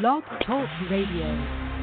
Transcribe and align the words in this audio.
Blog 0.00 0.24
Talk 0.44 0.68
Radio. 0.90 1.74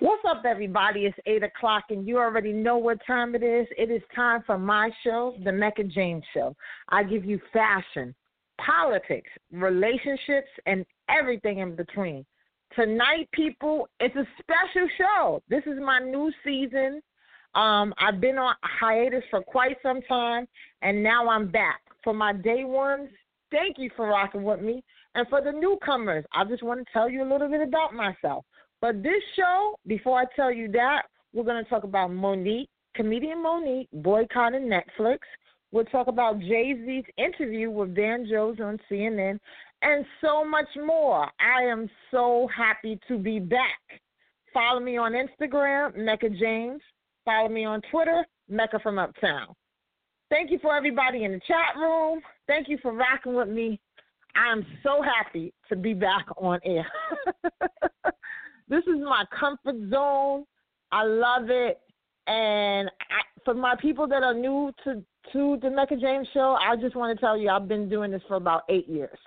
What's 0.00 0.22
up, 0.28 0.42
everybody? 0.44 1.06
It's 1.06 1.16
8 1.24 1.44
o'clock, 1.44 1.84
and 1.90 2.08
you 2.08 2.18
already 2.18 2.52
know 2.52 2.78
what 2.78 2.98
time 3.06 3.36
it 3.36 3.44
is. 3.44 3.68
It 3.78 3.92
is 3.92 4.02
time 4.14 4.42
for 4.44 4.58
my 4.58 4.90
show, 5.04 5.36
The 5.44 5.52
Mecca 5.52 5.84
James 5.84 6.24
Show. 6.34 6.56
I 6.88 7.04
give 7.04 7.24
you 7.24 7.38
fashion, 7.52 8.12
politics, 8.64 9.30
relationships, 9.52 10.48
and 10.66 10.84
everything 11.08 11.58
in 11.58 11.76
between. 11.76 12.26
Tonight, 12.74 13.28
people, 13.32 13.88
it's 14.00 14.16
a 14.16 14.26
special 14.40 14.88
show. 14.98 15.42
This 15.48 15.62
is 15.66 15.78
my 15.78 16.00
new 16.00 16.32
season. 16.42 17.00
Um, 17.54 17.94
I've 17.98 18.20
been 18.20 18.38
on 18.38 18.54
hiatus 18.62 19.22
for 19.30 19.42
quite 19.42 19.76
some 19.80 20.02
time, 20.02 20.48
and 20.80 21.02
now 21.04 21.28
I'm 21.28 21.52
back. 21.52 21.82
For 22.02 22.12
my 22.12 22.32
day 22.32 22.64
ones, 22.64 23.08
thank 23.52 23.78
you 23.78 23.90
for 23.94 24.08
rocking 24.08 24.42
with 24.42 24.60
me. 24.60 24.82
And 25.14 25.28
for 25.28 25.40
the 25.42 25.52
newcomers, 25.52 26.24
I 26.34 26.44
just 26.44 26.62
want 26.62 26.80
to 26.80 26.92
tell 26.92 27.08
you 27.08 27.22
a 27.22 27.30
little 27.30 27.48
bit 27.48 27.60
about 27.60 27.94
myself. 27.94 28.44
But 28.80 29.02
this 29.02 29.22
show, 29.36 29.78
before 29.86 30.18
I 30.18 30.24
tell 30.34 30.50
you 30.50 30.70
that, 30.72 31.02
we're 31.32 31.44
going 31.44 31.62
to 31.62 31.70
talk 31.70 31.84
about 31.84 32.10
Mo'Nique, 32.10 32.68
comedian 32.94 33.42
Mo'Nique, 33.42 33.88
boycotting 33.92 34.68
Netflix. 34.68 35.18
We'll 35.70 35.84
talk 35.84 36.08
about 36.08 36.40
Jay 36.40 36.74
Z's 36.84 37.04
interview 37.16 37.70
with 37.70 37.94
Van 37.94 38.26
Jones 38.28 38.58
on 38.60 38.78
CNN, 38.90 39.38
and 39.82 40.04
so 40.20 40.44
much 40.44 40.68
more. 40.84 41.30
I 41.40 41.62
am 41.62 41.88
so 42.10 42.48
happy 42.54 42.98
to 43.08 43.18
be 43.18 43.38
back. 43.38 43.80
Follow 44.52 44.80
me 44.80 44.98
on 44.98 45.12
Instagram, 45.12 45.96
Mecca 45.96 46.28
James. 46.28 46.82
Follow 47.24 47.48
me 47.48 47.64
on 47.64 47.80
Twitter, 47.90 48.26
Mecca 48.48 48.78
from 48.80 48.98
Uptown. 48.98 49.54
Thank 50.32 50.50
you 50.50 50.58
for 50.62 50.74
everybody 50.74 51.24
in 51.24 51.32
the 51.32 51.40
chat 51.40 51.76
room. 51.76 52.22
Thank 52.46 52.66
you 52.66 52.78
for 52.80 52.94
rocking 52.94 53.34
with 53.34 53.50
me. 53.50 53.78
I'm 54.34 54.64
so 54.82 55.02
happy 55.02 55.52
to 55.68 55.76
be 55.76 55.92
back 55.92 56.24
on 56.38 56.58
air. 56.64 56.86
this 58.66 58.82
is 58.84 58.98
my 58.98 59.24
comfort 59.38 59.90
zone. 59.90 60.46
I 60.90 61.04
love 61.04 61.50
it. 61.50 61.82
And 62.28 62.88
I, 62.88 63.42
for 63.44 63.52
my 63.52 63.74
people 63.78 64.08
that 64.08 64.22
are 64.22 64.32
new 64.32 64.72
to, 64.84 65.04
to 65.34 65.58
the 65.60 65.68
Mecca 65.68 65.96
James 65.96 66.26
show, 66.32 66.56
I 66.58 66.76
just 66.76 66.96
want 66.96 67.14
to 67.14 67.20
tell 67.20 67.36
you 67.36 67.50
I've 67.50 67.68
been 67.68 67.90
doing 67.90 68.10
this 68.10 68.22
for 68.26 68.36
about 68.36 68.62
eight 68.70 68.88
years. 68.88 69.18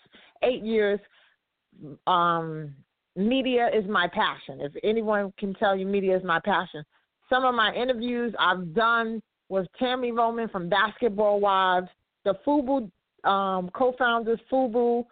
Eight 0.42 0.64
years. 0.64 1.00
Um, 2.08 2.74
media 3.16 3.70
is 3.72 3.88
my 3.88 4.08
passion. 4.08 4.60
If 4.60 4.72
anyone 4.84 5.34
can 5.38 5.54
tell 5.54 5.76
you 5.76 5.86
media 5.86 6.18
is 6.18 6.24
my 6.24 6.40
passion. 6.44 6.84
Some 7.30 7.46
of 7.46 7.54
my 7.54 7.76
interviews 7.76 8.34
I've 8.40 8.74
done 8.74 9.22
was 9.50 9.68
Tami 9.82 10.16
Roman 10.16 10.50
from 10.50 10.70
Basketball 10.70 11.40
Wives, 11.40 11.90
the 12.24 12.36
FUBU 12.46 12.90
um, 13.30 13.70
co-founders 13.74 14.40
FUBU. 14.52 15.06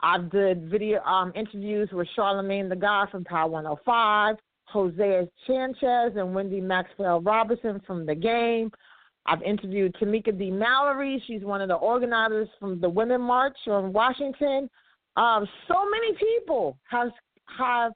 I 0.00 0.18
did 0.18 0.68
video 0.68 1.02
um, 1.02 1.32
interviews 1.34 1.88
with 1.92 2.06
Charlemagne 2.14 2.68
the 2.68 2.76
God 2.76 3.08
from 3.10 3.24
Power 3.24 3.48
105, 3.48 4.36
Hosea 4.64 5.28
Chanchez 5.46 6.16
and 6.16 6.34
Wendy 6.34 6.60
Maxwell 6.60 7.20
Robertson 7.20 7.80
from 7.86 8.04
The 8.04 8.14
Game. 8.14 8.70
I've 9.26 9.42
interviewed 9.42 9.94
Tamika 9.94 10.36
D. 10.36 10.50
Mallory. 10.50 11.22
She's 11.26 11.42
one 11.42 11.60
of 11.60 11.68
the 11.68 11.74
organizers 11.74 12.48
from 12.60 12.80
the 12.80 12.88
Women 12.88 13.20
March 13.20 13.56
from 13.64 13.92
Washington. 13.92 14.70
Um, 15.16 15.48
so 15.66 15.74
many 15.90 16.12
people 16.14 16.78
have 16.90 17.08
have 17.58 17.92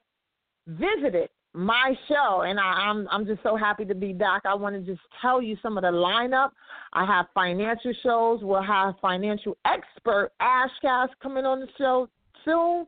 visited 0.67 1.29
my 1.53 1.93
show, 2.07 2.41
and 2.41 2.59
I, 2.59 2.89
am 2.89 2.99
I'm, 2.99 3.07
I'm 3.11 3.25
just 3.25 3.43
so 3.43 3.57
happy 3.57 3.85
to 3.85 3.95
be 3.95 4.13
back. 4.13 4.43
I 4.45 4.55
want 4.55 4.75
to 4.75 4.81
just 4.81 5.01
tell 5.21 5.41
you 5.41 5.57
some 5.61 5.77
of 5.77 5.83
the 5.83 5.89
lineup. 5.89 6.51
I 6.93 7.05
have 7.05 7.25
financial 7.33 7.93
shows. 8.03 8.39
We'll 8.41 8.63
have 8.63 8.95
financial 9.01 9.57
expert 9.65 10.31
Ashcast 10.41 11.09
coming 11.21 11.45
on 11.45 11.59
the 11.59 11.67
show 11.77 12.07
soon. 12.45 12.85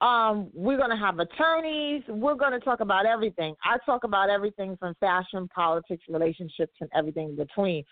Um, 0.00 0.50
we're 0.52 0.76
going 0.76 0.90
to 0.90 0.96
have 0.96 1.18
attorneys. 1.18 2.02
We're 2.08 2.34
going 2.34 2.52
to 2.52 2.60
talk 2.60 2.80
about 2.80 3.06
everything. 3.06 3.54
I 3.64 3.78
talk 3.86 4.04
about 4.04 4.28
everything 4.28 4.76
from 4.76 4.94
fashion, 4.98 5.48
politics, 5.54 6.02
relationships, 6.08 6.74
and 6.80 6.90
everything 6.94 7.30
in 7.30 7.36
between. 7.36 7.84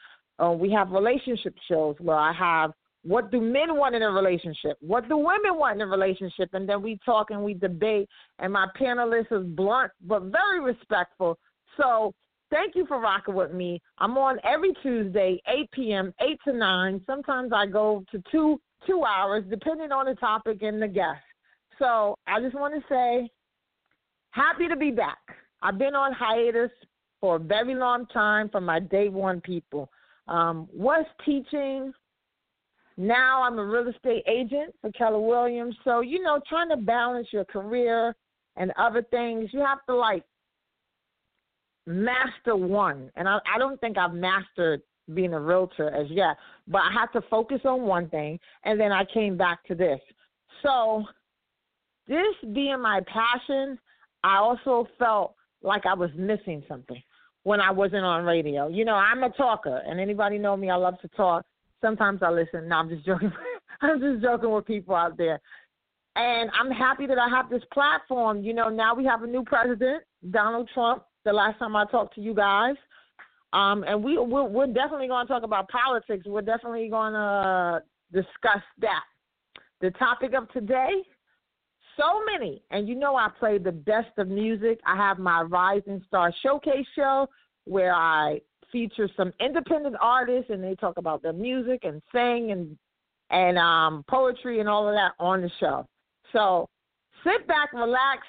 Uh, 0.43 0.51
we 0.51 0.71
have 0.73 0.91
relationship 0.91 1.55
shows 1.69 1.95
where 2.01 2.17
I 2.17 2.33
have 2.33 2.73
what 3.05 3.31
do 3.31 3.41
men 3.41 3.77
want 3.77 3.95
in 3.95 4.03
a 4.03 4.11
relationship? 4.11 4.77
What 4.81 5.09
do 5.09 5.17
women 5.17 5.57
want 5.57 5.77
in 5.77 5.83
a 5.83 5.91
relationship? 5.91 6.51
And 6.53 6.69
then 6.69 6.83
we 6.83 6.99
talk 7.05 7.31
and 7.31 7.43
we 7.43 7.55
debate. 7.55 8.09
And 8.39 8.53
my 8.53 8.67
panelist 8.81 9.33
is 9.33 9.47
blunt 9.57 9.91
but 10.03 10.25
very 10.25 10.61
respectful. 10.61 11.39
So 11.77 12.15
thank 12.51 12.77
you 12.77 12.87
for 12.87 13.01
rocking 13.01 13.35
with 13.35 13.53
me. 13.53 13.81
I'm 13.99 14.17
on 14.17 14.39
every 14.45 14.73
Tuesday, 14.83 15.41
8 15.49 15.71
p.m., 15.73 16.15
8 16.21 16.39
to 16.47 16.53
9. 16.53 17.01
Sometimes 17.07 17.53
I 17.53 17.67
go 17.67 18.05
to 18.13 18.23
two 18.31 18.61
two 18.87 19.05
hours, 19.05 19.45
depending 19.49 19.93
on 19.93 20.07
the 20.07 20.15
topic 20.17 20.63
and 20.63 20.83
the 20.83 20.89
guest. 20.89 21.21
So 21.79 22.19
I 22.27 22.41
just 22.41 22.55
want 22.55 22.75
to 22.75 22.81
say, 22.89 23.31
happy 24.31 24.69
to 24.69 24.77
be 24.77 24.91
back. 24.91 25.19
I've 25.63 25.79
been 25.79 25.95
on 25.95 26.13
hiatus 26.13 26.71
for 27.21 27.37
a 27.37 27.39
very 27.39 27.75
long 27.75 28.07
time 28.07 28.49
from 28.49 28.65
my 28.65 28.81
day 28.81 29.09
one 29.09 29.41
people. 29.41 29.89
Um, 30.29 30.69
was 30.73 31.05
teaching 31.25 31.93
now 32.97 33.43
I'm 33.43 33.59
a 33.59 33.65
real 33.65 33.89
estate 33.89 34.25
agent 34.27 34.75
for 34.81 34.91
Keller 34.93 35.21
Williams. 35.21 35.77
So, 35.85 36.01
you 36.01 36.23
know, 36.23 36.41
trying 36.49 36.69
to 36.71 36.77
balance 36.77 37.29
your 37.33 37.45
career 37.45 38.15
and 38.57 38.73
other 38.79 39.03
things, 39.11 39.51
you 39.53 39.61
have 39.61 39.85
to 39.89 39.95
like 39.95 40.25
master 41.87 42.57
one. 42.57 43.11
And 43.17 43.29
I, 43.29 43.39
I 43.55 43.59
don't 43.59 43.81
think 43.81 43.99
I've 43.99 44.15
mastered 44.15 44.83
being 45.15 45.35
a 45.35 45.41
realtor 45.41 45.89
as 45.91 46.11
yet, 46.11 46.37
but 46.69 46.83
I 46.83 46.93
had 46.93 47.07
to 47.19 47.27
focus 47.29 47.61
on 47.65 47.83
one 47.83 48.09
thing 48.09 48.39
and 48.65 48.79
then 48.79 48.93
I 48.93 49.05
came 49.13 49.37
back 49.37 49.65
to 49.65 49.75
this. 49.75 50.01
So, 50.63 51.05
this 52.09 52.35
being 52.53 52.81
my 52.81 53.01
passion, 53.07 53.79
I 54.25 54.37
also 54.37 54.89
felt 54.99 55.35
like 55.63 55.87
I 55.87 55.95
was 55.95 56.11
missing 56.17 56.63
something 56.69 57.03
when 57.45 57.61
I 57.61 57.71
wasn't 57.71 58.05
on 58.05 58.25
radio. 58.25 58.69
You 58.69 58.85
know, 58.85 58.95
I'm 58.95 59.23
a 59.23 59.31
talker, 59.31 59.83
and 59.87 60.01
anybody 60.01 60.39
know 60.39 60.57
me, 60.57 60.71
I 60.71 60.77
love 60.77 61.01
to 61.01 61.09
talk. 61.09 61.45
Sometimes 61.83 62.23
I 62.23 62.31
listen. 62.31 62.69
No, 62.69 62.77
I'm 62.77 62.89
just 62.89 63.05
joking. 63.05 63.33
I'm 63.83 64.01
just 64.01 64.23
joking 64.23 64.51
with 64.51 64.65
people 64.65 64.95
out 64.95 65.19
there. 65.19 65.41
And 66.15 66.51
I'm 66.59 66.71
happy 66.71 67.07
that 67.07 67.19
I 67.19 67.29
have 67.29 67.51
this 67.51 67.63
platform. 67.73 68.43
You 68.43 68.55
know, 68.55 68.69
now 68.69 68.95
we 68.95 69.05
have 69.05 69.23
a 69.23 69.27
new 69.27 69.45
president, 69.45 70.03
Donald 70.31 70.71
Trump. 70.73 71.05
The 71.25 71.33
last 71.33 71.59
time 71.59 71.75
I 71.77 71.85
talked 71.87 72.15
to 72.17 72.21
you 72.21 72.35
guys, 72.35 72.75
um, 73.53 73.85
and 73.87 74.03
we 74.03 74.19
we're, 74.19 74.45
we're 74.45 74.67
definitely 74.67 75.09
going 75.09 75.27
to 75.27 75.33
talk 75.33 75.43
about 75.43 75.69
politics. 75.69 76.27
We're 76.27 76.43
definitely 76.43 76.89
going 76.89 77.13
to 77.13 77.83
discuss 78.13 78.63
that. 78.81 79.05
The 79.81 79.91
topic 79.93 80.33
of 80.35 80.51
today, 80.53 80.91
so 81.99 82.23
many, 82.25 82.63
and 82.71 82.89
you 82.89 82.95
know 82.95 83.17
I 83.17 83.29
play 83.39 83.59
the 83.59 83.73
best 83.73 84.11
of 84.19 84.29
music. 84.29 84.81
I 84.87 84.97
have 84.97 85.19
my 85.19 85.43
Rising 85.43 86.03
Star 86.09 86.33
Showcase 86.43 86.87
show 86.97 87.29
where 87.65 87.95
I 87.95 88.41
feature 88.73 89.09
some 89.17 89.33
independent 89.39 89.95
artists 90.01 90.51
and 90.51 90.65
they 90.65 90.75
talk 90.75 90.97
about 90.97 91.23
their 91.23 91.33
music 91.33 91.81
and 91.85 92.03
sing 92.13 92.51
and 92.51 92.77
and 93.31 93.59
um, 93.59 94.05
poetry 94.09 94.61
and 94.61 94.69
all 94.69 94.89
of 94.89 94.95
that 94.95 95.13
on 95.19 95.41
the 95.41 95.51
show. 95.59 95.87
So 96.33 96.69
sit 97.25 97.47
back, 97.47 97.73
relax. 97.73 98.23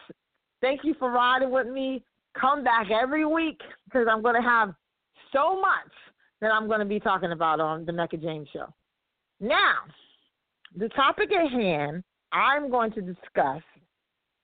Thank 0.61 0.81
you 0.83 0.95
for 0.97 1.11
riding 1.11 1.51
with 1.51 1.67
me. 1.67 2.03
Come 2.39 2.63
back 2.63 2.87
every 2.89 3.25
week 3.25 3.59
because 3.85 4.07
I'm 4.09 4.21
going 4.21 4.41
to 4.41 4.47
have 4.47 4.73
so 5.33 5.59
much 5.59 5.91
that 6.39 6.51
I'm 6.51 6.67
going 6.67 6.79
to 6.79 6.85
be 6.85 6.99
talking 6.99 7.31
about 7.31 7.59
on 7.59 7.85
the 7.85 7.91
Mecca 7.91 8.17
James 8.17 8.47
Show. 8.53 8.67
Now, 9.39 9.75
the 10.77 10.89
topic 10.89 11.29
at 11.31 11.51
hand 11.51 12.03
I'm 12.31 12.71
going 12.71 12.91
to 12.93 13.01
discuss 13.01 13.61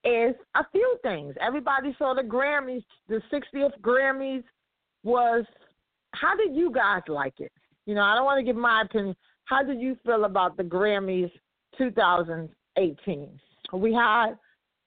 is 0.04 0.36
a 0.56 0.66
few 0.72 0.98
things. 1.04 1.36
Everybody 1.42 1.96
saw 1.98 2.14
the 2.14 2.22
Grammys, 2.22 2.84
the 3.08 3.22
60th 3.32 3.80
Grammys 3.82 4.44
was 5.04 5.46
how 6.14 6.36
did 6.36 6.56
you 6.56 6.72
guys 6.72 7.02
like 7.08 7.40
it? 7.40 7.52
You 7.86 7.96
know, 7.96 8.02
I 8.02 8.16
don't 8.16 8.26
want 8.26 8.40
to 8.40 8.44
give 8.44 8.56
my 8.56 8.84
opinion. 8.84 9.16
How 9.46 9.64
did 9.64 9.80
you 9.80 9.98
feel 10.06 10.26
about 10.26 10.58
the 10.58 10.64
Grammys 10.64 11.32
2018? 11.78 13.40
We 13.74 13.94
had 13.94 14.34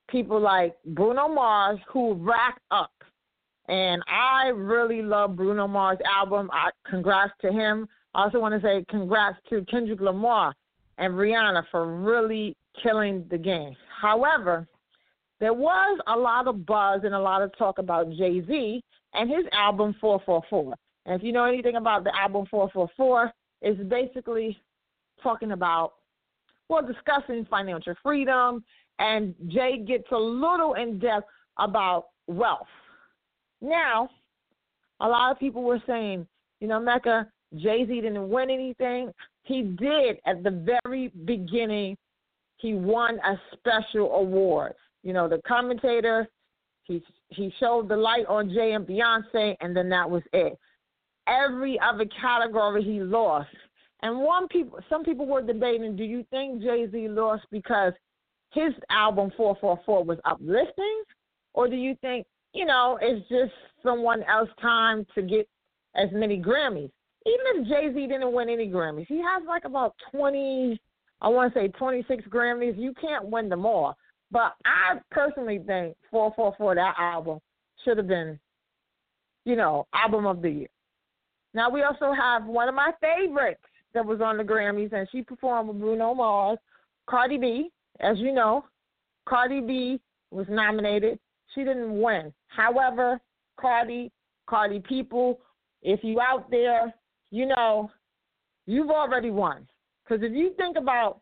people 0.08 0.40
like 0.40 0.74
Bruno 0.86 1.28
Mars 1.28 1.78
who 1.88 2.14
racked 2.14 2.62
up. 2.70 2.92
And 3.68 4.02
I 4.08 4.48
really 4.48 5.02
love 5.02 5.36
Bruno 5.36 5.66
Mars' 5.66 5.98
album. 6.04 6.50
I, 6.52 6.70
congrats 6.88 7.32
to 7.40 7.52
him. 7.52 7.88
I 8.14 8.24
also 8.24 8.38
want 8.38 8.54
to 8.54 8.66
say 8.66 8.84
congrats 8.90 9.38
to 9.50 9.64
Kendrick 9.64 10.00
Lamar 10.00 10.54
and 10.98 11.14
Rihanna 11.14 11.64
for 11.70 11.96
really 11.96 12.56
killing 12.82 13.24
the 13.30 13.38
game. 13.38 13.74
However, 14.00 14.66
there 15.40 15.54
was 15.54 15.98
a 16.06 16.16
lot 16.16 16.46
of 16.46 16.66
buzz 16.66 17.00
and 17.04 17.14
a 17.14 17.18
lot 17.18 17.42
of 17.42 17.56
talk 17.56 17.78
about 17.78 18.10
Jay 18.10 18.44
Z 18.46 18.82
and 19.14 19.30
his 19.30 19.44
album 19.52 19.94
444. 20.00 20.74
And 21.06 21.14
if 21.16 21.22
you 21.24 21.32
know 21.32 21.44
anything 21.44 21.76
about 21.76 22.04
the 22.04 22.16
album 22.16 22.46
444, 22.50 23.32
it's 23.62 23.82
basically 23.88 24.60
talking 25.22 25.52
about, 25.52 25.94
well, 26.68 26.86
discussing 26.86 27.46
financial 27.50 27.94
freedom. 28.02 28.64
And 28.98 29.34
Jay 29.48 29.78
gets 29.86 30.10
a 30.12 30.16
little 30.16 30.74
in 30.74 30.98
depth 30.98 31.28
about 31.58 32.06
wealth. 32.26 32.66
Now, 33.60 34.08
a 35.00 35.08
lot 35.08 35.32
of 35.32 35.38
people 35.38 35.62
were 35.62 35.82
saying, 35.86 36.26
you 36.60 36.68
know, 36.68 36.78
Mecca, 36.80 37.26
Jay 37.56 37.84
Z 37.86 38.00
didn't 38.00 38.28
win 38.28 38.50
anything. 38.50 39.12
He 39.42 39.62
did 39.62 40.18
at 40.26 40.42
the 40.42 40.50
very 40.82 41.08
beginning. 41.24 41.96
he 42.58 42.74
won 42.74 43.18
a 43.26 43.34
special 43.54 44.12
award. 44.14 44.74
You 45.02 45.12
know, 45.12 45.28
the 45.28 45.40
commentator 45.46 46.28
he 46.84 47.02
he 47.28 47.52
showed 47.58 47.88
the 47.88 47.96
light 47.96 48.26
on 48.26 48.50
Jay 48.50 48.72
and 48.72 48.86
Beyonce, 48.86 49.56
and 49.60 49.76
then 49.76 49.88
that 49.88 50.08
was 50.08 50.22
it. 50.32 50.58
Every 51.26 51.78
other 51.80 52.06
category 52.20 52.82
he 52.82 53.00
lost. 53.00 53.48
And 54.02 54.18
one 54.18 54.48
people, 54.48 54.80
some 54.90 55.04
people 55.04 55.26
were 55.26 55.42
debating: 55.42 55.96
Do 55.96 56.04
you 56.04 56.26
think 56.30 56.62
Jay 56.62 56.88
Z 56.90 57.08
lost 57.08 57.44
because 57.50 57.92
his 58.50 58.72
album 58.90 59.30
444 59.36 60.04
was 60.04 60.18
uplifting, 60.24 61.02
or 61.54 61.68
do 61.68 61.76
you 61.76 61.96
think 62.00 62.26
you 62.52 62.64
know 62.64 62.98
it's 63.00 63.26
just 63.28 63.52
someone 63.82 64.22
else's 64.24 64.54
time 64.60 65.06
to 65.14 65.22
get 65.22 65.48
as 65.94 66.08
many 66.12 66.40
Grammys? 66.40 66.90
Even 67.24 67.62
if 67.62 67.68
Jay 67.68 67.92
Z 67.94 68.06
didn't 68.08 68.32
win 68.32 68.48
any 68.48 68.68
Grammys, 68.68 69.06
he 69.06 69.18
has 69.18 69.44
like 69.46 69.64
about 69.64 69.94
20, 70.10 70.80
I 71.20 71.28
want 71.28 71.54
to 71.54 71.60
say 71.60 71.68
26 71.68 72.24
Grammys. 72.26 72.76
You 72.76 72.92
can't 73.00 73.26
win 73.26 73.48
them 73.48 73.64
all. 73.64 73.96
But 74.32 74.54
I 74.64 74.98
personally 75.10 75.60
think 75.64 75.94
444, 76.10 76.74
that 76.76 76.94
album, 76.98 77.38
should 77.84 77.98
have 77.98 78.08
been, 78.08 78.40
you 79.44 79.56
know, 79.56 79.86
album 79.92 80.26
of 80.26 80.42
the 80.42 80.50
year. 80.50 80.68
Now 81.54 81.70
we 81.70 81.82
also 81.82 82.12
have 82.12 82.46
one 82.46 82.68
of 82.68 82.74
my 82.74 82.92
favorites 83.00 83.62
that 83.94 84.04
was 84.04 84.20
on 84.20 84.38
the 84.38 84.44
Grammys, 84.44 84.92
and 84.92 85.08
she 85.12 85.22
performed 85.22 85.68
with 85.68 85.80
Bruno 85.80 86.14
Mars, 86.14 86.58
Cardi 87.08 87.38
B. 87.38 87.70
As 88.00 88.18
you 88.18 88.32
know, 88.32 88.64
Cardi 89.28 89.60
B 89.60 90.00
was 90.30 90.46
nominated. 90.48 91.18
She 91.54 91.62
didn't 91.62 92.00
win. 92.00 92.32
However, 92.48 93.20
Cardi, 93.60 94.10
Cardi 94.48 94.80
people, 94.80 95.40
if 95.82 96.02
you 96.02 96.20
out 96.20 96.50
there, 96.50 96.92
you 97.30 97.46
know, 97.46 97.90
you've 98.66 98.90
already 98.90 99.30
won. 99.30 99.66
Because 100.04 100.24
if 100.24 100.32
you 100.32 100.54
think 100.56 100.76
about 100.76 101.20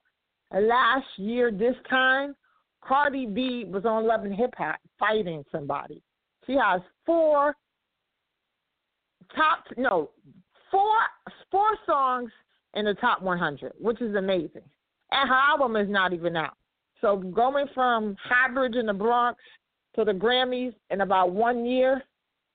last 0.52 1.06
year 1.16 1.50
this 1.50 1.74
time, 1.88 2.34
Cardi 2.82 3.26
B 3.26 3.64
was 3.66 3.84
on 3.84 4.06
Love 4.06 4.24
and 4.24 4.34
Hip 4.34 4.54
Hop 4.56 4.78
fighting 4.98 5.44
somebody. 5.52 6.02
She 6.46 6.52
has 6.52 6.80
four 7.04 7.54
top 9.34 9.64
no 9.76 10.10
four 10.70 10.96
four 11.50 11.68
songs 11.86 12.30
in 12.74 12.84
the 12.84 12.94
top 12.94 13.22
100, 13.22 13.72
which 13.80 14.00
is 14.00 14.14
amazing. 14.14 14.62
And 15.10 15.28
her 15.28 15.34
album 15.34 15.76
is 15.76 15.88
not 15.88 16.12
even 16.12 16.36
out. 16.36 16.56
So 17.00 17.16
going 17.16 17.66
from 17.74 18.16
Highbridge 18.30 18.78
in 18.78 18.86
the 18.86 18.92
Bronx 18.92 19.40
to 19.96 20.04
the 20.04 20.12
Grammys 20.12 20.74
in 20.90 21.00
about 21.00 21.32
one 21.32 21.64
year, 21.64 22.02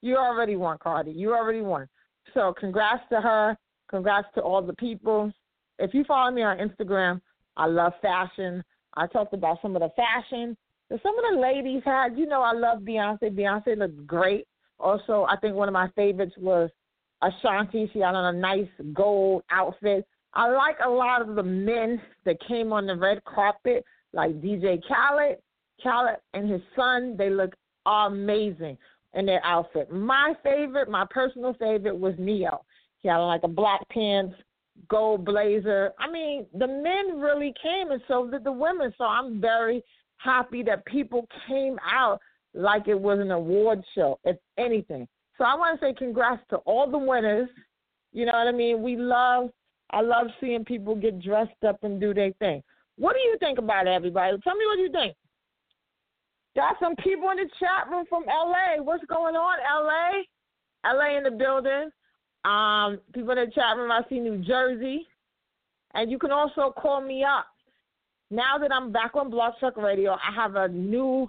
you 0.01 0.15
already 0.15 0.55
won, 0.55 0.77
Cardi. 0.77 1.11
You 1.11 1.33
already 1.33 1.61
won. 1.61 1.87
So 2.33 2.53
congrats 2.57 3.03
to 3.09 3.21
her. 3.21 3.57
Congrats 3.89 4.27
to 4.35 4.41
all 4.41 4.61
the 4.61 4.73
people. 4.73 5.31
If 5.79 5.93
you 5.93 6.03
follow 6.05 6.31
me 6.31 6.43
on 6.43 6.57
Instagram, 6.57 7.21
I 7.57 7.65
love 7.67 7.93
fashion. 8.01 8.63
I 8.95 9.07
talked 9.07 9.33
about 9.33 9.59
some 9.61 9.75
of 9.75 9.81
the 9.81 9.89
fashion 9.95 10.55
that 10.89 11.01
some 11.01 11.17
of 11.17 11.25
the 11.33 11.41
ladies 11.41 11.81
had. 11.85 12.17
You 12.17 12.25
know, 12.25 12.41
I 12.41 12.53
love 12.53 12.79
Beyonce. 12.79 13.35
Beyonce 13.35 13.77
looked 13.77 14.05
great. 14.07 14.47
Also, 14.79 15.25
I 15.29 15.37
think 15.37 15.55
one 15.55 15.67
of 15.67 15.73
my 15.73 15.89
favorites 15.95 16.35
was 16.37 16.69
Ashanti. 17.21 17.89
She 17.93 17.99
had 17.99 18.15
on 18.15 18.35
a 18.35 18.37
nice 18.37 18.67
gold 18.93 19.43
outfit. 19.51 20.05
I 20.33 20.49
like 20.49 20.77
a 20.85 20.89
lot 20.89 21.21
of 21.21 21.35
the 21.35 21.43
men 21.43 22.01
that 22.25 22.37
came 22.47 22.73
on 22.73 22.85
the 22.85 22.95
red 22.95 23.23
carpet, 23.23 23.85
like 24.13 24.41
DJ 24.41 24.81
Khaled. 24.87 25.37
Khaled 25.81 26.17
and 26.33 26.49
his 26.49 26.61
son, 26.75 27.15
they 27.17 27.29
look 27.29 27.53
amazing 27.85 28.77
in 29.13 29.25
their 29.25 29.43
outfit. 29.45 29.91
My 29.91 30.33
favorite, 30.43 30.89
my 30.89 31.05
personal 31.09 31.53
favorite, 31.53 31.97
was 31.97 32.13
Ne-Yo. 32.17 32.63
He 32.99 33.07
had 33.07 33.17
like 33.17 33.43
a 33.43 33.47
black 33.47 33.87
pants, 33.89 34.35
gold 34.89 35.23
blazer. 35.23 35.93
I 35.99 36.11
mean, 36.11 36.45
the 36.53 36.67
men 36.67 37.19
really 37.19 37.53
came, 37.61 37.91
and 37.91 38.01
so 38.07 38.29
did 38.29 38.43
the 38.43 38.51
women. 38.51 38.93
So 38.97 39.05
I'm 39.05 39.39
very 39.39 39.83
happy 40.17 40.63
that 40.63 40.85
people 40.85 41.27
came 41.47 41.77
out 41.89 42.19
like 42.55 42.87
it 42.87 42.99
was 42.99 43.19
an 43.19 43.31
award 43.31 43.83
show, 43.93 44.19
if 44.23 44.37
anything. 44.57 45.07
So 45.37 45.43
I 45.43 45.55
want 45.55 45.79
to 45.79 45.85
say 45.85 45.93
congrats 45.93 46.41
to 46.49 46.57
all 46.57 46.89
the 46.89 46.97
winners. 46.97 47.49
You 48.13 48.25
know 48.25 48.31
what 48.31 48.47
I 48.47 48.51
mean? 48.51 48.81
We 48.81 48.95
love, 48.95 49.49
I 49.91 50.01
love 50.01 50.27
seeing 50.39 50.63
people 50.63 50.95
get 50.95 51.21
dressed 51.21 51.63
up 51.67 51.83
and 51.83 51.99
do 51.99 52.13
their 52.13 52.31
thing. 52.39 52.63
What 52.97 53.13
do 53.13 53.19
you 53.19 53.35
think 53.39 53.59
about 53.59 53.87
it, 53.87 53.91
everybody? 53.91 54.37
Tell 54.43 54.55
me 54.55 54.65
what 54.65 54.79
you 54.79 54.89
think. 54.91 55.15
Got 56.55 56.77
some 56.79 56.95
people 56.95 57.29
in 57.31 57.37
the 57.37 57.49
chat 57.59 57.89
room 57.91 58.05
from 58.07 58.23
LA. 58.25 58.81
What's 58.81 59.03
going 59.05 59.35
on, 59.35 59.57
LA? 59.85 60.23
LA 60.89 61.17
in 61.17 61.23
the 61.23 61.31
building. 61.31 61.89
Um, 62.45 62.99
people 63.13 63.31
in 63.31 63.49
the 63.49 63.51
chat 63.53 63.75
room, 63.75 63.91
I 63.91 64.01
see 64.07 64.19
New 64.19 64.37
Jersey. 64.37 65.05
And 65.93 66.09
you 66.09 66.17
can 66.17 66.31
also 66.31 66.73
call 66.77 67.01
me 67.01 67.25
up. 67.25 67.47
Now 68.31 68.57
that 68.57 68.71
I'm 68.71 68.93
back 68.93 69.15
on 69.15 69.29
Blog 69.29 69.53
Talk 69.59 69.75
Radio, 69.75 70.13
I 70.13 70.33
have 70.33 70.55
a 70.55 70.69
new 70.69 71.27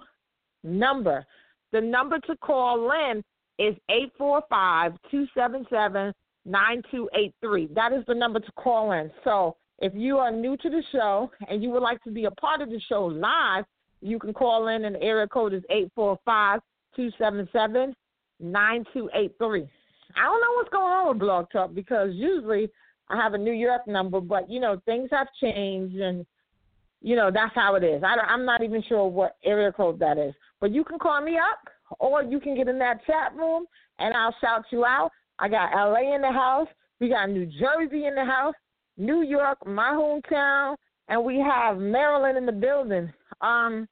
number. 0.63 1.25
The 1.71 1.81
number 1.81 2.19
to 2.19 2.35
call 2.37 2.91
in 2.91 3.23
is 3.59 3.75
845 3.89 4.93
277 5.11 6.13
9283. 6.45 7.69
That 7.73 7.91
is 7.93 8.03
the 8.07 8.15
number 8.15 8.39
to 8.39 8.51
call 8.53 8.93
in. 8.93 9.11
So 9.23 9.57
if 9.79 9.93
you 9.95 10.17
are 10.17 10.31
new 10.31 10.57
to 10.57 10.69
the 10.69 10.83
show 10.91 11.29
and 11.49 11.61
you 11.61 11.69
would 11.71 11.83
like 11.83 12.01
to 12.03 12.11
be 12.11 12.25
a 12.25 12.31
part 12.31 12.61
of 12.61 12.69
the 12.69 12.79
show 12.87 13.05
live, 13.05 13.65
you 14.01 14.19
can 14.19 14.33
call 14.33 14.67
in 14.67 14.85
and 14.85 14.95
the 14.95 15.01
area 15.01 15.27
code 15.27 15.53
is 15.53 15.63
845 15.69 16.61
277 16.95 17.95
9283. 18.39 19.67
I 20.15 20.23
don't 20.23 20.41
know 20.41 20.53
what's 20.55 20.69
going 20.69 20.85
on 20.85 21.07
with 21.09 21.19
Blog 21.19 21.47
Talk 21.51 21.73
because 21.73 22.09
usually 22.13 22.69
I 23.09 23.17
have 23.17 23.33
a 23.33 23.37
New 23.37 23.53
York 23.53 23.87
number, 23.87 24.19
but 24.19 24.49
you 24.49 24.59
know 24.59 24.81
things 24.85 25.09
have 25.11 25.27
changed, 25.41 25.97
and 25.97 26.25
you 27.01 27.15
know 27.15 27.31
that's 27.33 27.55
how 27.55 27.75
it 27.75 27.83
is. 27.83 28.03
I 28.03 28.15
I'm 28.27 28.45
not 28.45 28.63
even 28.63 28.83
sure 28.87 29.07
what 29.07 29.37
area 29.43 29.71
code 29.71 29.99
that 29.99 30.17
is, 30.17 30.33
but 30.59 30.71
you 30.71 30.83
can 30.83 30.99
call 30.99 31.21
me 31.21 31.37
up, 31.37 31.59
or 31.99 32.23
you 32.23 32.39
can 32.39 32.55
get 32.55 32.67
in 32.67 32.79
that 32.79 33.05
chat 33.05 33.33
room, 33.35 33.65
and 33.99 34.13
I'll 34.13 34.35
shout 34.41 34.65
you 34.71 34.85
out. 34.85 35.11
I 35.39 35.47
got 35.47 35.71
LA 35.73 36.15
in 36.15 36.21
the 36.21 36.31
house, 36.31 36.67
we 36.99 37.09
got 37.09 37.29
New 37.29 37.45
Jersey 37.45 38.05
in 38.07 38.15
the 38.15 38.25
house, 38.25 38.55
New 38.97 39.21
York, 39.21 39.65
my 39.65 39.91
hometown, 39.91 40.75
and 41.09 41.23
we 41.23 41.37
have 41.39 41.77
Maryland 41.77 42.37
in 42.37 42.45
the 42.45 42.51
building. 42.51 43.11
Um, 43.41 43.87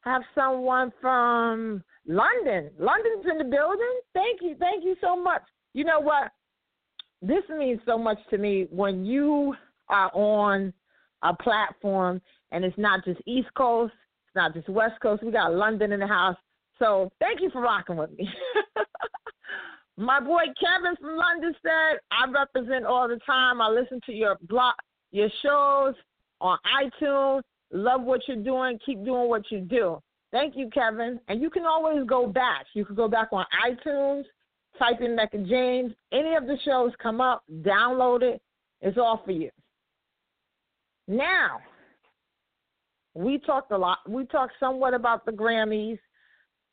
have 0.00 0.22
someone 0.34 0.92
from 1.00 1.82
London. 2.06 2.70
London's 2.78 3.24
in 3.30 3.38
the 3.38 3.44
building. 3.44 4.00
Thank 4.12 4.42
you. 4.42 4.54
Thank 4.58 4.84
you 4.84 4.96
so 5.00 5.16
much. 5.16 5.42
You 5.72 5.84
know 5.84 6.00
what? 6.00 6.30
This 7.22 7.42
means 7.56 7.80
so 7.86 7.96
much 7.96 8.18
to 8.30 8.38
me 8.38 8.66
when 8.70 9.04
you 9.04 9.54
are 9.88 10.10
on 10.12 10.72
a 11.22 11.34
platform 11.34 12.20
and 12.52 12.64
it's 12.64 12.76
not 12.76 13.04
just 13.04 13.20
East 13.26 13.48
Coast, 13.56 13.94
not 14.34 14.54
just 14.54 14.68
West 14.68 15.00
Coast. 15.00 15.22
We 15.22 15.30
got 15.30 15.54
London 15.54 15.92
in 15.92 16.00
the 16.00 16.06
house. 16.06 16.36
So 16.78 17.10
thank 17.20 17.40
you 17.40 17.50
for 17.50 17.60
rocking 17.60 17.96
with 17.96 18.10
me. 18.16 18.28
My 19.96 20.18
boy 20.18 20.42
Kevin 20.58 20.96
from 21.00 21.16
London 21.16 21.54
said, 21.62 22.00
I 22.10 22.28
represent 22.30 22.84
all 22.84 23.08
the 23.08 23.20
time. 23.24 23.60
I 23.60 23.68
listen 23.68 24.00
to 24.06 24.12
your 24.12 24.36
blog, 24.42 24.74
your 25.12 25.28
shows 25.42 25.94
on 26.40 26.58
iTunes. 26.82 27.42
Love 27.72 28.02
what 28.02 28.20
you're 28.26 28.36
doing. 28.36 28.78
Keep 28.84 29.04
doing 29.04 29.28
what 29.28 29.42
you 29.50 29.60
do. 29.60 30.00
Thank 30.32 30.56
you, 30.56 30.68
Kevin. 30.70 31.20
And 31.28 31.40
you 31.40 31.48
can 31.48 31.64
always 31.64 32.04
go 32.06 32.26
back. 32.26 32.66
You 32.74 32.84
can 32.84 32.96
go 32.96 33.06
back 33.06 33.28
on 33.30 33.44
iTunes, 33.64 34.24
type 34.78 35.00
in 35.00 35.14
Mecca 35.14 35.38
James. 35.38 35.92
Any 36.12 36.34
of 36.34 36.46
the 36.46 36.58
shows 36.64 36.90
come 37.00 37.20
up, 37.20 37.44
download 37.62 38.22
it. 38.22 38.42
It's 38.80 38.98
all 38.98 39.22
for 39.24 39.30
you. 39.30 39.50
Now, 41.06 41.60
we 43.14 43.38
talked 43.38 43.70
a 43.72 43.78
lot. 43.78 43.98
We 44.08 44.24
talked 44.26 44.54
somewhat 44.58 44.94
about 44.94 45.24
the 45.24 45.32
Grammys. 45.32 45.98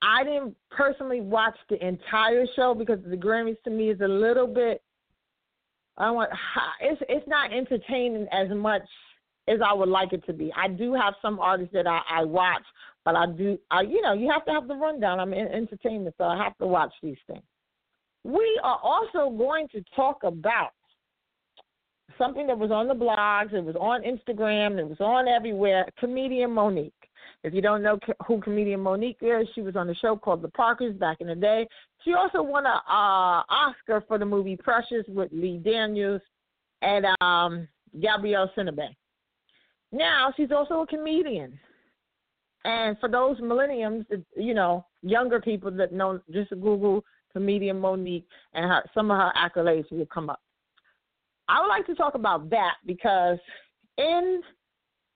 I 0.02 0.24
didn't 0.24 0.56
personally 0.72 1.22
watch 1.22 1.56
the 1.70 1.86
entire 1.86 2.46
show 2.56 2.74
because 2.74 3.00
the 3.06 3.16
Grammys 3.16 3.62
to 3.64 3.70
me 3.70 3.92
is 3.92 4.02
a 4.02 4.08
little 4.08 4.48
bit. 4.48 4.82
I 5.98 6.10
want. 6.12 6.32
It's 6.82 7.02
it's 7.08 7.28
not 7.28 7.54
entertaining 7.54 8.28
as 8.32 8.50
much 8.50 8.82
as 9.48 9.60
I 9.66 9.74
would 9.74 9.90
like 9.90 10.14
it 10.14 10.26
to 10.26 10.34
be. 10.34 10.52
I 10.56 10.68
do 10.68 10.94
have 10.94 11.14
some 11.22 11.40
artists 11.40 11.74
that 11.74 11.86
I, 11.86 12.02
I 12.10 12.24
watch, 12.24 12.64
but 13.06 13.16
I 13.16 13.26
do, 13.28 13.58
I 13.70 13.82
you 13.82 14.02
know, 14.02 14.14
you 14.14 14.30
have 14.32 14.46
to 14.46 14.52
have 14.52 14.68
the 14.68 14.76
rundown. 14.76 15.20
I'm 15.20 15.34
in 15.34 15.48
entertainment, 15.48 16.16
so 16.18 16.24
I 16.24 16.42
have 16.44 16.58
to 16.58 16.68
watch 16.68 16.94
these 17.04 17.18
things. 17.28 17.44
We 18.24 18.60
are 18.64 18.80
also 18.82 19.36
going 19.36 19.68
to 19.70 19.84
talk 19.96 20.24
about 20.24 20.72
something 22.18 22.48
that 22.48 22.58
was 22.58 22.72
on 22.72 22.88
the 22.88 22.94
blogs, 22.94 23.54
it 23.54 23.64
was 23.64 23.76
on 23.76 24.02
Instagram, 24.02 24.80
it 24.80 24.88
was 24.88 25.00
on 25.00 25.28
everywhere. 25.28 25.86
Comedian 26.00 26.52
Mo'Nique. 26.52 26.92
If 27.44 27.54
you 27.54 27.62
don't 27.62 27.82
know 27.82 27.98
who 28.28 28.40
comedian 28.40 28.82
Mo'Nique 28.82 29.18
is, 29.22 29.48
she 29.56 29.62
was 29.62 29.76
on 29.76 29.90
a 29.90 29.96
show 29.96 30.16
called 30.16 30.42
The 30.42 30.50
Parkers 30.50 30.96
back 30.96 31.22
in 31.22 31.28
the 31.28 31.36
day. 31.36 31.68
She 32.04 32.14
also 32.14 32.44
won 32.44 32.66
an 32.66 32.80
uh, 32.88 33.44
Oscar 33.50 34.04
for 34.08 34.18
the 34.18 34.26
movie 34.26 34.56
Precious 34.56 35.06
with 35.08 35.32
Lee 35.32 35.58
Daniels 35.58 36.22
and 36.82 37.06
um, 37.22 37.68
Gabrielle 38.00 38.52
Sidibe. 38.56 38.96
Now 39.92 40.32
she's 40.38 40.52
also 40.52 40.82
a 40.82 40.88
comedian. 40.88 41.60
And 42.64 42.98
for 43.00 43.10
those 43.10 43.38
millenniums, 43.40 44.06
you 44.36 44.54
know, 44.54 44.86
younger 45.02 45.42
people 45.42 45.72
that 45.72 45.92
know, 45.92 46.22
just 46.32 46.52
Google 46.52 47.04
comedian 47.34 47.80
Mo'Nique, 47.80 48.26
and 48.54 48.70
her, 48.70 48.84
some 48.94 49.10
of 49.10 49.18
her 49.18 49.32
accolades 49.36 49.92
will 49.92 50.06
come 50.06 50.30
up. 50.30 50.42
I 51.52 51.62
would 51.62 51.68
like 51.68 51.86
to 51.88 51.96
talk 51.96 52.16
about 52.16 52.50
that 52.52 52.76
because 52.86 53.38
in 53.98 54.42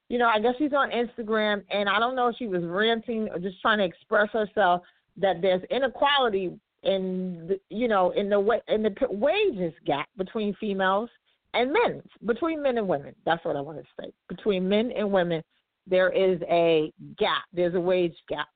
you 0.09 0.19
know, 0.19 0.27
I 0.27 0.39
guess 0.39 0.53
she's 0.59 0.73
on 0.73 0.91
Instagram, 0.91 1.63
and 1.71 1.89
I 1.89 1.97
don't 1.97 2.15
know 2.15 2.27
if 2.27 2.35
she 2.37 2.45
was 2.45 2.63
ranting 2.63 3.27
or 3.29 3.39
just 3.39 3.59
trying 3.61 3.79
to 3.79 3.85
express 3.85 4.29
herself 4.31 4.83
that 5.17 5.41
there's 5.41 5.63
inequality 5.71 6.59
in 6.83 7.47
the, 7.47 7.59
you 7.69 7.87
know 7.87 8.11
in 8.11 8.29
the 8.29 8.39
way 8.39 8.61
in 8.67 8.83
the 8.83 8.93
wages 9.09 9.73
gap 9.87 10.07
between 10.17 10.53
females 10.59 11.09
and 11.55 11.73
men, 11.73 12.03
between 12.25 12.61
men 12.61 12.77
and 12.77 12.87
women. 12.87 13.15
That's 13.25 13.43
what 13.45 13.55
I 13.55 13.61
want 13.61 13.79
to 13.79 13.85
say. 13.99 14.11
Between 14.27 14.67
men 14.67 14.91
and 14.91 15.09
women, 15.11 15.41
there 15.87 16.11
is 16.11 16.39
a 16.49 16.91
gap. 17.17 17.43
There's 17.53 17.75
a 17.75 17.79
wage 17.79 18.15
gap. 18.27 18.49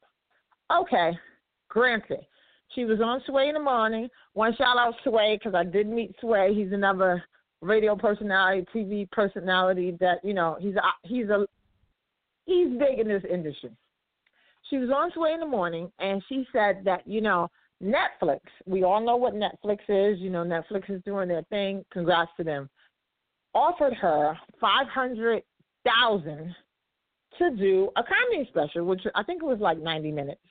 Okay, 0.71 1.17
granted. 1.69 2.25
She 2.75 2.85
was 2.85 2.99
on 3.01 3.23
Sway 3.25 3.47
in 3.47 3.55
the 3.55 3.59
morning. 3.59 4.09
One 4.33 4.53
shout 4.55 4.77
out 4.77 4.93
Sway 5.03 5.39
because 5.39 5.55
I 5.55 5.63
did 5.63 5.87
meet 5.87 6.13
Sway. 6.21 6.53
He's 6.53 6.71
another 6.71 7.23
radio 7.61 7.95
personality, 7.95 8.65
TV 8.73 9.09
personality 9.11 9.97
that 9.99 10.23
you 10.23 10.33
know 10.33 10.57
he's 10.59 10.75
a, 10.75 11.07
he's 11.07 11.29
a 11.29 11.45
he's 12.45 12.69
big 12.77 12.99
in 12.99 13.07
this 13.07 13.23
industry. 13.29 13.71
She 14.69 14.77
was 14.77 14.89
on 14.89 15.11
Sway 15.13 15.33
in 15.33 15.39
the 15.39 15.45
morning 15.45 15.91
and 15.99 16.23
she 16.29 16.45
said 16.51 16.81
that 16.85 17.07
you 17.07 17.21
know 17.21 17.49
Netflix. 17.83 18.39
We 18.65 18.83
all 18.83 19.03
know 19.03 19.17
what 19.17 19.33
Netflix 19.33 19.79
is. 19.87 20.19
You 20.19 20.29
know 20.29 20.43
Netflix 20.43 20.89
is 20.89 21.01
doing 21.05 21.27
their 21.27 21.43
thing. 21.43 21.83
Congrats 21.91 22.31
to 22.37 22.43
them. 22.43 22.69
Offered 23.53 23.93
her 23.95 24.37
five 24.59 24.87
hundred 24.87 25.43
thousand 25.85 26.55
to 27.37 27.55
do 27.55 27.89
a 27.95 28.03
comedy 28.03 28.47
special, 28.49 28.85
which 28.85 29.01
I 29.15 29.23
think 29.23 29.41
it 29.41 29.45
was 29.45 29.59
like 29.59 29.79
ninety 29.79 30.11
minutes. 30.11 30.41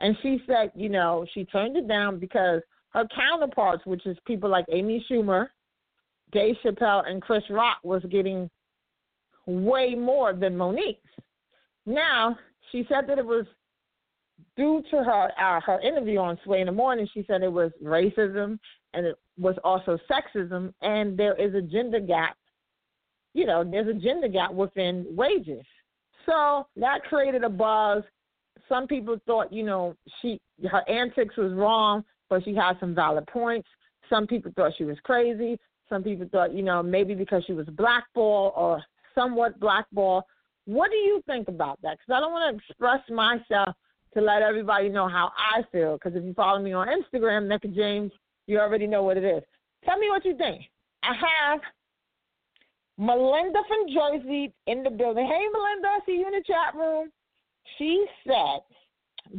And 0.00 0.16
she 0.22 0.42
said, 0.46 0.72
you 0.74 0.90
know, 0.90 1.26
she 1.32 1.44
turned 1.46 1.76
it 1.76 1.88
down 1.88 2.18
because 2.18 2.60
her 2.90 3.06
counterparts, 3.14 3.84
which 3.86 4.06
is 4.06 4.16
people 4.26 4.50
like 4.50 4.66
Amy 4.70 5.04
Schumer, 5.10 5.46
Dave 6.32 6.56
Chappelle, 6.64 7.08
and 7.08 7.22
Chris 7.22 7.42
Rock, 7.50 7.78
was 7.82 8.02
getting 8.10 8.50
way 9.46 9.94
more 9.94 10.32
than 10.32 10.56
Monique. 10.56 11.02
Now, 11.86 12.36
she 12.72 12.84
said 12.88 13.08
that 13.08 13.18
it 13.18 13.26
was 13.26 13.46
due 14.56 14.82
to 14.90 14.96
her 15.04 15.30
uh, 15.40 15.60
her 15.60 15.80
interview 15.80 16.18
on 16.18 16.38
Sway 16.44 16.60
in 16.60 16.66
the 16.66 16.72
Morning. 16.72 17.08
She 17.14 17.24
said 17.26 17.42
it 17.42 17.52
was 17.52 17.70
racism 17.82 18.58
and 18.92 19.06
it 19.06 19.16
was 19.38 19.56
also 19.62 19.98
sexism, 20.10 20.72
and 20.82 21.18
there 21.18 21.34
is 21.34 21.54
a 21.54 21.60
gender 21.60 22.00
gap. 22.00 22.36
You 23.34 23.46
know, 23.46 23.62
there's 23.62 23.88
a 23.88 23.98
gender 23.98 24.28
gap 24.28 24.52
within 24.52 25.06
wages. 25.10 25.64
So 26.24 26.66
that 26.76 27.04
created 27.04 27.44
a 27.44 27.48
buzz 27.48 28.02
some 28.68 28.86
people 28.86 29.18
thought, 29.26 29.52
you 29.52 29.62
know, 29.62 29.96
she 30.20 30.40
her 30.70 30.88
antics 30.88 31.36
was 31.36 31.52
wrong, 31.52 32.04
but 32.28 32.44
she 32.44 32.54
had 32.54 32.74
some 32.80 32.94
valid 32.94 33.26
points. 33.26 33.68
Some 34.08 34.26
people 34.26 34.52
thought 34.56 34.72
she 34.76 34.84
was 34.84 34.96
crazy. 35.04 35.58
Some 35.88 36.02
people 36.02 36.28
thought, 36.30 36.52
you 36.52 36.62
know, 36.62 36.82
maybe 36.82 37.14
because 37.14 37.44
she 37.46 37.52
was 37.52 37.66
blackball 37.66 38.52
or 38.56 38.82
somewhat 39.14 39.58
blackball. 39.60 40.26
What 40.64 40.90
do 40.90 40.96
you 40.96 41.22
think 41.26 41.48
about 41.48 41.80
that? 41.82 41.98
Because 41.98 42.16
I 42.16 42.20
don't 42.20 42.32
want 42.32 42.56
to 42.56 42.64
express 42.64 43.00
myself 43.08 43.74
to 44.14 44.20
let 44.20 44.42
everybody 44.42 44.88
know 44.88 45.08
how 45.08 45.30
I 45.36 45.62
feel. 45.70 45.94
Because 45.94 46.16
if 46.16 46.24
you 46.24 46.34
follow 46.34 46.60
me 46.60 46.72
on 46.72 46.88
Instagram, 46.88 47.46
Mecca 47.46 47.68
James, 47.68 48.10
you 48.46 48.58
already 48.58 48.86
know 48.86 49.02
what 49.02 49.16
it 49.16 49.24
is. 49.24 49.42
Tell 49.84 49.98
me 49.98 50.08
what 50.08 50.24
you 50.24 50.36
think. 50.36 50.62
I 51.02 51.14
have 51.14 51.60
Melinda 52.98 53.60
from 53.68 53.86
Jersey 53.92 54.52
in 54.66 54.82
the 54.82 54.90
building. 54.90 55.26
Hey, 55.26 55.44
Melinda, 55.52 55.88
I 55.88 55.98
see 56.06 56.12
you 56.12 56.26
in 56.26 56.32
the 56.32 56.42
chat 56.46 56.74
room. 56.74 57.10
She 57.78 58.06
said 58.26 58.60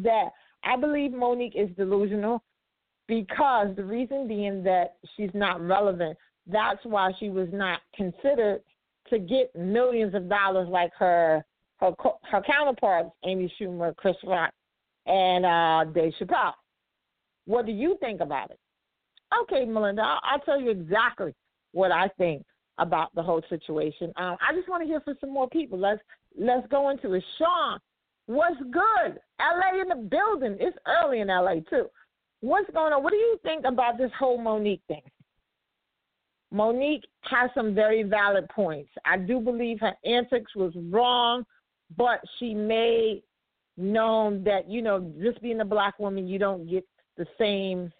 that 0.03 0.29
I 0.63 0.77
believe 0.77 1.11
Monique 1.11 1.55
is 1.55 1.69
delusional 1.75 2.43
because 3.07 3.75
the 3.75 3.83
reason 3.83 4.27
being 4.27 4.63
that 4.63 4.95
she's 5.15 5.31
not 5.33 5.61
relevant. 5.61 6.17
That's 6.49 6.79
why 6.83 7.11
she 7.19 7.29
was 7.29 7.49
not 7.51 7.81
considered 7.95 8.61
to 9.09 9.19
get 9.19 9.55
millions 9.55 10.13
of 10.15 10.29
dollars 10.29 10.67
like 10.69 10.91
her 10.97 11.43
her 11.79 11.91
her 12.31 12.41
counterparts, 12.41 13.11
Amy 13.25 13.51
Schumer, 13.59 13.95
Chris 13.95 14.15
Rock, 14.23 14.51
and 15.05 15.45
uh, 15.45 15.91
Dave 15.91 16.13
Chappelle. 16.19 16.53
What 17.45 17.65
do 17.65 17.71
you 17.71 17.97
think 17.99 18.21
about 18.21 18.51
it? 18.51 18.59
Okay, 19.43 19.65
Melinda, 19.65 20.01
I'll, 20.01 20.19
I'll 20.23 20.39
tell 20.39 20.59
you 20.59 20.69
exactly 20.69 21.33
what 21.71 21.91
I 21.91 22.09
think 22.17 22.43
about 22.77 23.13
the 23.15 23.23
whole 23.23 23.41
situation. 23.49 24.11
Um, 24.17 24.37
I 24.41 24.53
just 24.55 24.69
want 24.69 24.83
to 24.83 24.87
hear 24.87 25.01
from 25.01 25.17
some 25.19 25.33
more 25.33 25.49
people. 25.49 25.77
Let's 25.77 26.01
let's 26.37 26.67
go 26.67 26.89
into 26.89 27.13
it. 27.13 27.23
Sean, 27.37 27.79
What's 28.27 28.59
good? 28.71 29.19
LA 29.39 29.81
in 29.81 29.87
the 29.87 29.95
building. 29.95 30.57
It's 30.59 30.77
early 30.85 31.21
in 31.21 31.29
LA 31.29 31.61
too. 31.69 31.87
What's 32.41 32.69
going 32.71 32.93
on? 32.93 33.01
What 33.01 33.11
do 33.11 33.17
you 33.17 33.39
think 33.41 33.65
about 33.65 33.97
this 33.97 34.11
whole 34.19 34.37
Monique 34.37 34.81
thing? 34.87 35.01
Monique 36.51 37.05
has 37.21 37.49
some 37.53 37.75
very 37.75 38.03
valid 38.03 38.47
points. 38.49 38.89
I 39.05 39.17
do 39.17 39.39
believe 39.39 39.79
her 39.81 39.93
antics 40.05 40.55
was 40.55 40.71
wrong, 40.75 41.43
but 41.97 42.21
she 42.39 42.53
made 42.53 43.23
known 43.77 44.43
that 44.43 44.69
you 44.69 44.81
know 44.81 45.11
just 45.21 45.41
being 45.41 45.59
a 45.61 45.65
black 45.65 45.99
woman, 45.99 46.27
you 46.27 46.39
don't 46.39 46.69
get 46.69 46.85
the 47.17 47.25
same. 47.37 47.91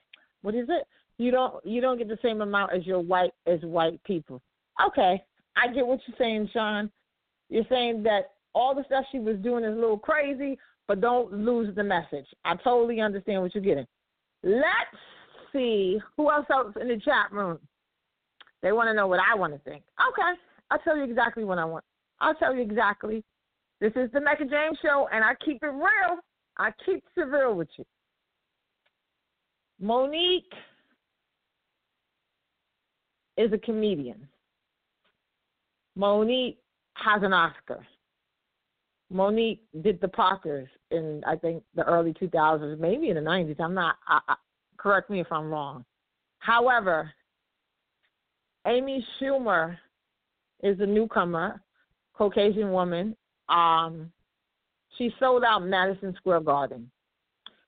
What 0.42 0.56
is 0.56 0.68
it? 0.70 0.88
You 1.18 1.32
don't 1.32 1.66
you 1.66 1.82
don't 1.82 1.98
get 1.98 2.08
the 2.08 2.20
same 2.22 2.42
amount 2.42 2.74
as 2.74 2.86
your 2.86 3.00
white 3.00 3.32
as 3.46 3.60
white 3.62 4.04
people. 4.04 4.42
Okay, 4.86 5.22
I 5.56 5.74
get 5.74 5.86
what 5.86 6.00
you're 6.08 6.18
saying, 6.18 6.50
Sean. 6.54 6.92
You're 7.50 7.66
saying 7.70 8.04
that 8.04 8.32
all 8.54 8.75
the 8.75 8.84
stuff 8.86 9.06
she 9.12 9.20
was 9.20 9.38
doing 9.38 9.63
is 9.63 9.74
a 9.74 9.80
little 9.80 9.98
crazy, 9.98 10.58
but 10.88 11.01
don't 11.01 11.32
lose 11.34 11.74
the 11.75 11.84
message. 11.84 12.25
I 12.46 12.56
totally 12.56 13.01
understand 13.01 13.42
what 13.42 13.54
you're 13.56 13.63
getting. 13.63 13.88
Let's 14.44 14.98
see 15.54 16.00
who 16.16 16.32
else 16.32 16.46
else 16.51 16.74
in 16.80 16.88
the 16.88 16.98
chat 16.98 17.32
room. 17.32 17.60
They 18.62 18.72
want 18.72 18.88
to 18.88 18.94
know 18.94 19.08
what 19.08 19.20
I 19.20 19.36
want 19.36 19.54
to 19.54 19.60
think. 19.70 19.84
Okay, 20.10 20.40
I'll 20.72 20.80
tell 20.80 20.98
you 20.98 21.04
exactly 21.04 21.44
what 21.44 21.58
I 21.58 21.66
want. 21.66 21.84
I'll 22.20 22.36
tell 22.36 22.56
you 22.56 22.62
exactly. 22.62 23.24
This 23.80 23.94
is 23.96 24.12
the 24.12 24.22
Mecca 24.22 24.46
James 24.46 24.78
Show, 24.82 25.08
and 25.14 25.24
I 25.24 25.34
keep 25.46 25.62
it 25.62 25.68
real. 25.68 26.18
I 26.58 26.72
keep 26.86 27.04
it 27.16 27.22
real 27.22 27.54
with 27.54 27.70
you. 27.78 27.86
Monique 29.80 30.52
is 33.38 33.54
a 33.54 33.58
comedian. 33.60 34.28
Monique 35.96 36.58
has 36.96 37.22
an 37.22 37.34
Oscar. 37.34 37.86
Monique 39.10 39.62
did 39.82 40.02
the 40.02 40.08
Parkers 40.08 40.68
in 40.92 41.24
I 41.26 41.36
think 41.36 41.64
the 41.76 41.84
early 41.84 42.14
2000s, 42.14 42.80
maybe 42.80 43.10
in 43.10 43.16
the 43.16 43.22
90s. 43.22 43.60
I'm 43.60 43.74
not. 43.74 43.98
I, 44.08 44.20
I, 44.28 44.36
correct 44.78 45.10
me 45.10 45.20
if 45.20 45.32
I'm 45.32 45.50
wrong. 45.50 45.86
However, 46.40 47.12
Amy 48.68 49.06
Schumer 49.20 49.78
is 50.62 50.80
a 50.80 50.86
newcomer, 50.86 51.62
Caucasian 52.14 52.72
woman. 52.72 53.16
Um, 53.50 54.12
she 54.98 55.14
sold 55.20 55.44
out 55.44 55.66
Madison 55.66 56.14
Square 56.18 56.42
Garden, 56.42 56.90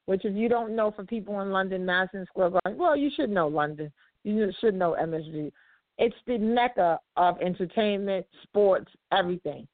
which 0.05 0.25
if 0.25 0.35
you 0.35 0.49
don't 0.49 0.75
know, 0.75 0.91
for 0.91 1.03
people 1.03 1.41
in 1.41 1.51
London, 1.51 1.85
Madison 1.85 2.25
Square 2.27 2.51
Garden, 2.51 2.77
well, 2.77 2.97
you 2.97 3.09
should 3.15 3.29
know 3.29 3.47
London. 3.47 3.91
You 4.23 4.51
should 4.59 4.75
know 4.75 4.97
MSG. 4.99 5.51
It's 5.97 6.15
the 6.27 6.37
mecca 6.37 6.99
of 7.15 7.39
entertainment, 7.41 8.25
sports, 8.43 8.91
everything 9.11 9.67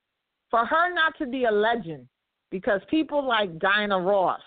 for 0.55 0.65
her 0.65 0.93
not 0.93 1.17
to 1.17 1.25
be 1.25 1.43
a 1.43 1.51
legend 1.51 2.07
because 2.49 2.79
people 2.89 3.25
like 3.27 3.59
Diana 3.59 3.99
Ross, 3.99 4.39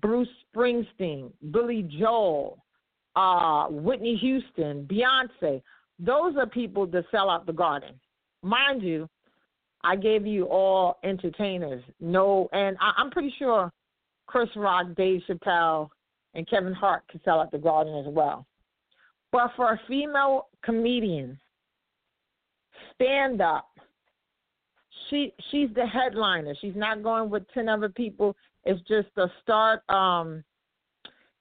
Bruce 0.00 0.28
Springsteen, 0.54 1.32
Billy 1.50 1.82
Joel, 1.98 2.64
uh, 3.16 3.66
Whitney 3.68 4.16
Houston, 4.16 4.86
Beyonce, 4.86 5.62
those 5.98 6.36
are 6.36 6.46
people 6.46 6.86
that 6.86 7.04
sell 7.10 7.28
out 7.28 7.46
the 7.46 7.52
garden. 7.52 7.94
Mind 8.42 8.82
you, 8.82 9.08
I 9.82 9.96
gave 9.96 10.26
you 10.26 10.44
all 10.44 10.98
entertainers. 11.04 11.82
No, 12.00 12.48
and 12.52 12.76
I, 12.80 12.92
I'm 12.96 13.10
pretty 13.10 13.34
sure 13.38 13.72
Chris 14.26 14.48
Rock, 14.56 14.86
Dave 14.96 15.22
Chappelle, 15.28 15.88
and 16.34 16.48
Kevin 16.48 16.72
Hart 16.72 17.02
could 17.10 17.20
sell 17.24 17.40
out 17.40 17.50
the 17.50 17.58
garden 17.58 17.96
as 17.96 18.12
well. 18.12 18.46
But 19.32 19.52
for 19.56 19.72
a 19.72 19.80
female 19.88 20.48
comedian, 20.64 21.38
stand 22.94 23.40
up, 23.40 23.68
she 25.08 25.32
she's 25.50 25.68
the 25.74 25.86
headliner. 25.86 26.54
She's 26.60 26.76
not 26.76 27.02
going 27.02 27.30
with 27.30 27.44
ten 27.52 27.68
other 27.68 27.88
people. 27.88 28.36
It's 28.64 28.80
just 28.88 29.08
a 29.16 29.26
start. 29.42 29.88
Um, 29.88 30.44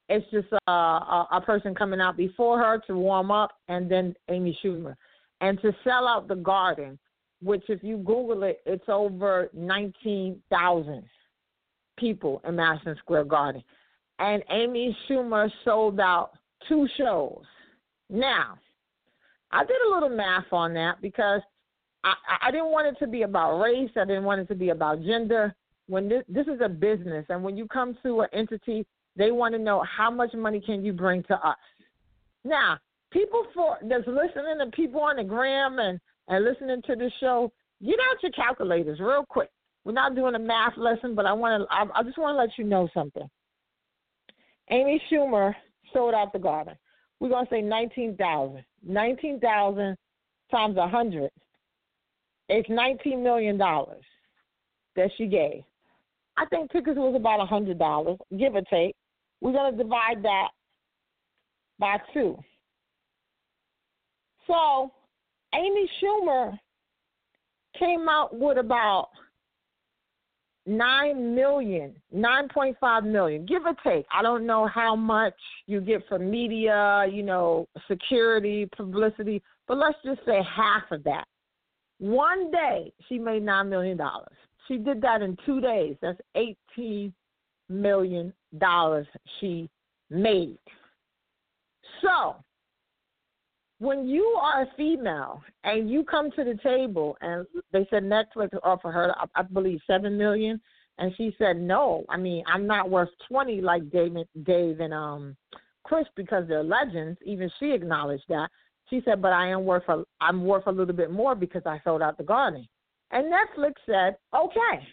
it's 0.09 0.29
just 0.31 0.47
a, 0.67 0.71
a, 0.71 1.27
a 1.33 1.41
person 1.41 1.73
coming 1.73 2.01
out 2.01 2.17
before 2.17 2.59
her 2.59 2.81
to 2.87 2.97
warm 2.97 3.31
up, 3.31 3.51
and 3.67 3.89
then 3.89 4.15
Amy 4.29 4.57
Schumer, 4.63 4.95
and 5.41 5.61
to 5.61 5.71
sell 5.83 6.07
out 6.07 6.27
the 6.27 6.35
garden, 6.35 6.99
which 7.41 7.63
if 7.69 7.83
you 7.83 7.97
Google 7.97 8.43
it, 8.43 8.61
it's 8.65 8.89
over 8.89 9.49
nineteen 9.53 10.41
thousand 10.49 11.03
people 11.97 12.41
in 12.47 12.55
Madison 12.55 12.95
Square 12.99 13.25
Garden, 13.25 13.63
and 14.19 14.43
Amy 14.49 14.97
Schumer 15.07 15.49
sold 15.63 15.99
out 15.99 16.31
two 16.67 16.87
shows. 16.97 17.43
Now, 18.09 18.57
I 19.51 19.63
did 19.63 19.77
a 19.87 19.93
little 19.93 20.09
math 20.09 20.51
on 20.51 20.73
that 20.73 21.01
because 21.01 21.41
I, 22.03 22.13
I 22.43 22.51
didn't 22.51 22.71
want 22.71 22.87
it 22.87 22.99
to 22.99 23.07
be 23.07 23.21
about 23.23 23.59
race. 23.59 23.91
I 23.95 24.05
didn't 24.05 24.23
want 24.23 24.41
it 24.41 24.47
to 24.47 24.55
be 24.55 24.69
about 24.69 25.03
gender. 25.03 25.53
When 25.87 26.07
this, 26.07 26.23
this 26.27 26.47
is 26.47 26.59
a 26.63 26.69
business, 26.69 27.25
and 27.29 27.43
when 27.43 27.57
you 27.57 27.67
come 27.67 27.97
to 28.03 28.21
an 28.21 28.27
entity, 28.31 28.85
they 29.15 29.31
want 29.31 29.53
to 29.53 29.59
know 29.59 29.83
how 29.83 30.09
much 30.09 30.33
money 30.33 30.61
can 30.61 30.83
you 30.83 30.93
bring 30.93 31.23
to 31.23 31.35
us. 31.35 31.57
Now, 32.43 32.77
people 33.11 33.45
for 33.53 33.77
that's 33.81 34.07
listening 34.07 34.59
to 34.59 34.71
people 34.73 35.01
on 35.01 35.17
the 35.17 35.23
gram 35.23 35.79
and 35.79 35.99
and 36.27 36.45
listening 36.45 36.81
to 36.83 36.95
the 36.95 37.11
show, 37.19 37.51
get 37.83 37.95
out 38.09 38.21
your 38.21 38.31
calculators 38.31 38.99
real 38.99 39.25
quick. 39.27 39.49
We're 39.83 39.93
not 39.93 40.15
doing 40.15 40.35
a 40.35 40.39
math 40.39 40.77
lesson, 40.77 41.15
but 41.15 41.25
I 41.25 41.33
want 41.33 41.63
to. 41.63 41.73
I, 41.73 41.99
I 41.99 42.03
just 42.03 42.17
want 42.17 42.35
to 42.35 42.39
let 42.39 42.57
you 42.57 42.63
know 42.63 42.87
something. 42.93 43.27
Amy 44.69 45.01
Schumer 45.11 45.53
sold 45.93 46.13
out 46.13 46.31
the 46.31 46.39
garden. 46.39 46.75
We're 47.19 47.29
gonna 47.29 47.47
say 47.49 47.61
nineteen 47.61 48.15
thousand. 48.15 48.63
Nineteen 48.85 49.39
thousand 49.39 49.97
times 50.51 50.77
a 50.77 50.87
hundred. 50.87 51.31
It's 52.47 52.69
nineteen 52.69 53.23
million 53.23 53.57
dollars 53.57 54.03
that 54.95 55.09
she 55.17 55.25
gave. 55.25 55.63
I 56.37 56.45
think 56.45 56.71
tickets 56.71 56.97
was 56.97 57.15
about 57.15 57.41
a 57.41 57.45
hundred 57.45 57.79
dollars, 57.79 58.17
give 58.37 58.55
or 58.55 58.61
take. 58.69 58.95
We're 59.41 59.53
gonna 59.53 59.75
divide 59.75 60.23
that 60.23 60.49
by 61.79 61.97
two. 62.13 62.37
So 64.47 64.91
Amy 65.55 65.89
Schumer 66.01 66.57
came 67.77 68.09
out 68.09 68.37
with 68.37 68.57
about 68.57 69.09
nine 70.65 71.33
million, 71.35 71.95
nine 72.11 72.47
point 72.49 72.77
five 72.79 73.03
million, 73.03 73.45
give 73.45 73.65
or 73.65 73.75
take. 73.83 74.05
I 74.13 74.21
don't 74.21 74.45
know 74.45 74.67
how 74.67 74.95
much 74.95 75.35
you 75.67 75.81
get 75.81 76.07
from 76.07 76.29
media, 76.29 77.05
you 77.11 77.23
know, 77.23 77.67
security, 77.87 78.67
publicity, 78.75 79.41
but 79.67 79.77
let's 79.77 79.97
just 80.03 80.19
say 80.25 80.41
half 80.43 80.83
of 80.91 81.03
that. 81.05 81.25
One 81.99 82.51
day 82.51 82.93
she 83.07 83.17
made 83.19 83.43
nine 83.43 83.69
million 83.69 83.97
dollars. 83.97 84.35
She 84.67 84.77
did 84.77 85.01
that 85.01 85.21
in 85.21 85.37
two 85.45 85.61
days. 85.61 85.95
That's 86.01 86.19
eighteen 86.35 87.13
million 87.69 88.33
dollars 88.57 89.07
she 89.39 89.69
made. 90.09 90.57
So 92.01 92.35
when 93.79 94.07
you 94.07 94.25
are 94.41 94.63
a 94.63 94.67
female 94.75 95.41
and 95.63 95.89
you 95.89 96.03
come 96.03 96.31
to 96.31 96.43
the 96.43 96.57
table 96.63 97.17
and 97.21 97.45
they 97.71 97.87
said 97.89 98.03
Netflix 98.03 98.49
offered 98.63 98.91
her, 98.91 99.13
I 99.35 99.41
believe, 99.41 99.79
seven 99.87 100.17
million, 100.17 100.59
and 100.97 101.13
she 101.15 101.33
said 101.37 101.57
no. 101.57 102.03
I 102.09 102.17
mean, 102.17 102.43
I'm 102.47 102.67
not 102.67 102.89
worth 102.89 103.09
twenty 103.27 103.61
like 103.61 103.89
Dave, 103.89 104.15
Dave 104.43 104.79
and 104.81 104.93
um 104.93 105.37
Chris 105.83 106.05
because 106.15 106.45
they're 106.47 106.63
legends. 106.63 107.17
Even 107.25 107.49
she 107.59 107.71
acknowledged 107.71 108.25
that. 108.29 108.49
She 108.89 109.01
said, 109.05 109.21
but 109.21 109.31
I 109.33 109.49
am 109.49 109.65
worth 109.65 109.87
a, 109.87 110.03
I'm 110.19 110.43
worth 110.45 110.67
a 110.67 110.71
little 110.71 110.95
bit 110.95 111.11
more 111.11 111.35
because 111.35 111.61
I 111.65 111.79
sold 111.83 112.01
out 112.01 112.17
the 112.17 112.23
garden. 112.23 112.67
And 113.11 113.31
Netflix 113.31 113.73
said, 113.85 114.17
okay. 114.35 114.87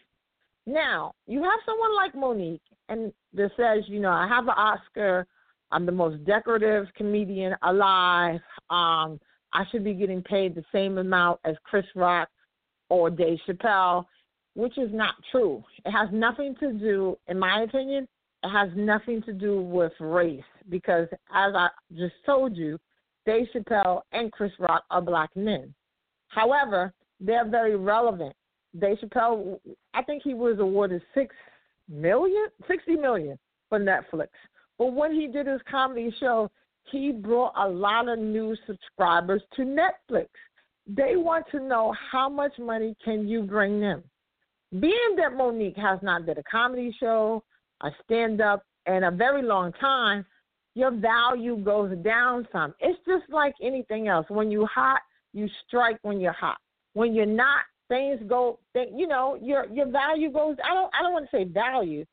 Now 0.66 1.12
you 1.26 1.42
have 1.42 1.60
someone 1.64 1.94
like 1.96 2.14
Mo'Nique, 2.14 2.60
and 2.88 3.12
that 3.34 3.50
says, 3.56 3.84
you 3.88 4.00
know, 4.00 4.10
I 4.10 4.26
have 4.28 4.44
an 4.44 4.54
Oscar. 4.56 5.26
I'm 5.72 5.86
the 5.86 5.92
most 5.92 6.24
decorative 6.24 6.86
comedian 6.96 7.54
alive. 7.62 8.40
Um, 8.70 9.18
I 9.52 9.64
should 9.70 9.84
be 9.84 9.94
getting 9.94 10.22
paid 10.22 10.54
the 10.54 10.64
same 10.72 10.98
amount 10.98 11.40
as 11.44 11.56
Chris 11.64 11.86
Rock 11.94 12.28
or 12.88 13.10
Dave 13.10 13.38
Chappelle, 13.48 14.04
which 14.54 14.78
is 14.78 14.90
not 14.92 15.14
true. 15.32 15.62
It 15.84 15.90
has 15.90 16.08
nothing 16.12 16.54
to 16.60 16.72
do, 16.72 17.18
in 17.26 17.38
my 17.38 17.62
opinion, 17.62 18.06
it 18.42 18.50
has 18.50 18.68
nothing 18.76 19.22
to 19.22 19.32
do 19.32 19.60
with 19.60 19.92
race 19.98 20.42
because, 20.68 21.08
as 21.34 21.54
I 21.54 21.68
just 21.96 22.14
told 22.24 22.56
you, 22.56 22.78
Dave 23.24 23.46
Chappelle 23.54 24.02
and 24.12 24.30
Chris 24.30 24.52
Rock 24.60 24.84
are 24.90 25.02
black 25.02 25.34
men. 25.34 25.74
However, 26.28 26.92
they're 27.18 27.48
very 27.48 27.76
relevant. 27.76 28.34
Dave 28.78 28.98
Chappelle, 28.98 29.58
I 29.94 30.02
think 30.02 30.22
he 30.22 30.34
was 30.34 30.58
awarded 30.58 31.02
six 31.14 31.34
million, 31.88 32.46
sixty 32.68 32.96
million 32.96 33.38
for 33.68 33.78
Netflix. 33.78 34.28
But 34.78 34.92
when 34.92 35.14
he 35.14 35.26
did 35.26 35.46
his 35.46 35.60
comedy 35.70 36.14
show, 36.20 36.50
he 36.90 37.12
brought 37.12 37.52
a 37.56 37.68
lot 37.68 38.08
of 38.08 38.18
new 38.18 38.56
subscribers 38.66 39.42
to 39.56 39.62
Netflix. 39.62 40.26
They 40.86 41.16
want 41.16 41.46
to 41.50 41.60
know 41.60 41.94
how 42.12 42.28
much 42.28 42.52
money 42.58 42.94
can 43.04 43.26
you 43.26 43.42
bring 43.42 43.80
them. 43.80 44.04
Being 44.78 45.16
that 45.16 45.32
Mo'Nique 45.32 45.78
has 45.78 45.98
not 46.02 46.26
did 46.26 46.38
a 46.38 46.42
comedy 46.44 46.94
show, 47.00 47.42
a 47.82 47.90
stand 48.04 48.40
up 48.40 48.62
in 48.86 49.04
a 49.04 49.10
very 49.10 49.42
long 49.42 49.72
time, 49.72 50.24
your 50.74 50.90
value 50.90 51.56
goes 51.56 51.96
down 52.04 52.46
some. 52.52 52.74
It's 52.80 52.98
just 53.06 53.24
like 53.30 53.54
anything 53.62 54.08
else. 54.08 54.26
When 54.28 54.50
you're 54.50 54.66
hot, 54.66 55.00
you 55.32 55.48
strike 55.66 55.98
when 56.02 56.20
you're 56.20 56.32
hot. 56.32 56.58
When 56.92 57.14
you're 57.14 57.26
not, 57.26 57.62
things 57.88 58.20
go. 58.26 58.58
You 58.74 59.06
know, 59.06 59.38
your 59.40 59.66
your 59.66 59.90
value 59.90 60.30
goes. 60.30 60.56
I 60.64 60.74
don't. 60.74 60.90
I 60.98 61.02
don't 61.02 61.12
want 61.12 61.28
to 61.30 61.36
say 61.36 61.44
value, 61.44 62.04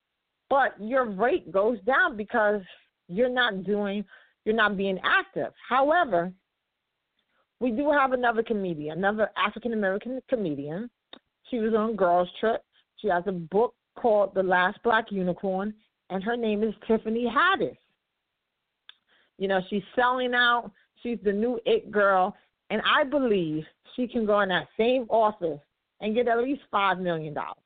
but 0.49 0.75
your 0.79 1.05
rate 1.05 1.51
goes 1.51 1.79
down 1.81 2.17
because 2.17 2.61
you're 3.07 3.29
not 3.29 3.63
doing 3.63 4.05
you're 4.45 4.55
not 4.55 4.77
being 4.77 4.99
active. 5.03 5.53
However, 5.67 6.31
we 7.59 7.71
do 7.71 7.91
have 7.91 8.11
another 8.11 8.43
comedian, 8.43 8.97
another 8.97 9.29
African 9.37 9.73
American 9.73 10.21
comedian. 10.29 10.89
She 11.49 11.59
was 11.59 11.73
on 11.73 11.95
Girls 11.95 12.29
Trip. 12.39 12.63
She 12.97 13.07
has 13.07 13.23
a 13.27 13.31
book 13.31 13.75
called 13.95 14.33
The 14.33 14.43
Last 14.43 14.79
Black 14.83 15.11
Unicorn, 15.11 15.73
and 16.09 16.23
her 16.23 16.35
name 16.35 16.63
is 16.63 16.73
Tiffany 16.87 17.25
Haddish. 17.25 17.77
You 19.37 19.47
know, 19.47 19.61
she's 19.69 19.83
selling 19.95 20.33
out. 20.33 20.71
She's 21.01 21.19
the 21.23 21.33
new 21.33 21.59
it 21.65 21.91
girl, 21.91 22.35
and 22.73 22.81
I 22.91 23.03
believe 23.03 23.63
she 23.95 24.07
can 24.07 24.25
go 24.25 24.39
in 24.39 24.49
that 24.49 24.67
same 24.77 25.05
office 25.09 25.59
and 26.01 26.15
get 26.15 26.27
at 26.27 26.39
least 26.39 26.61
five 26.71 26.97
million 26.97 27.35
dollars. 27.35 27.57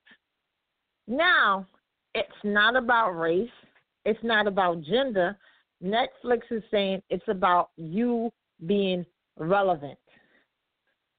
Now, 1.08 1.66
it's 2.14 2.28
not 2.44 2.76
about 2.76 3.12
race. 3.12 3.50
It's 4.04 4.20
not 4.22 4.48
about 4.48 4.84
gender. 4.84 5.38
Netflix 5.82 6.42
is 6.52 6.62
saying 6.70 7.02
it's 7.10 7.28
about 7.30 7.70
you 7.78 8.34
being 8.66 9.06
relevant. 9.40 9.98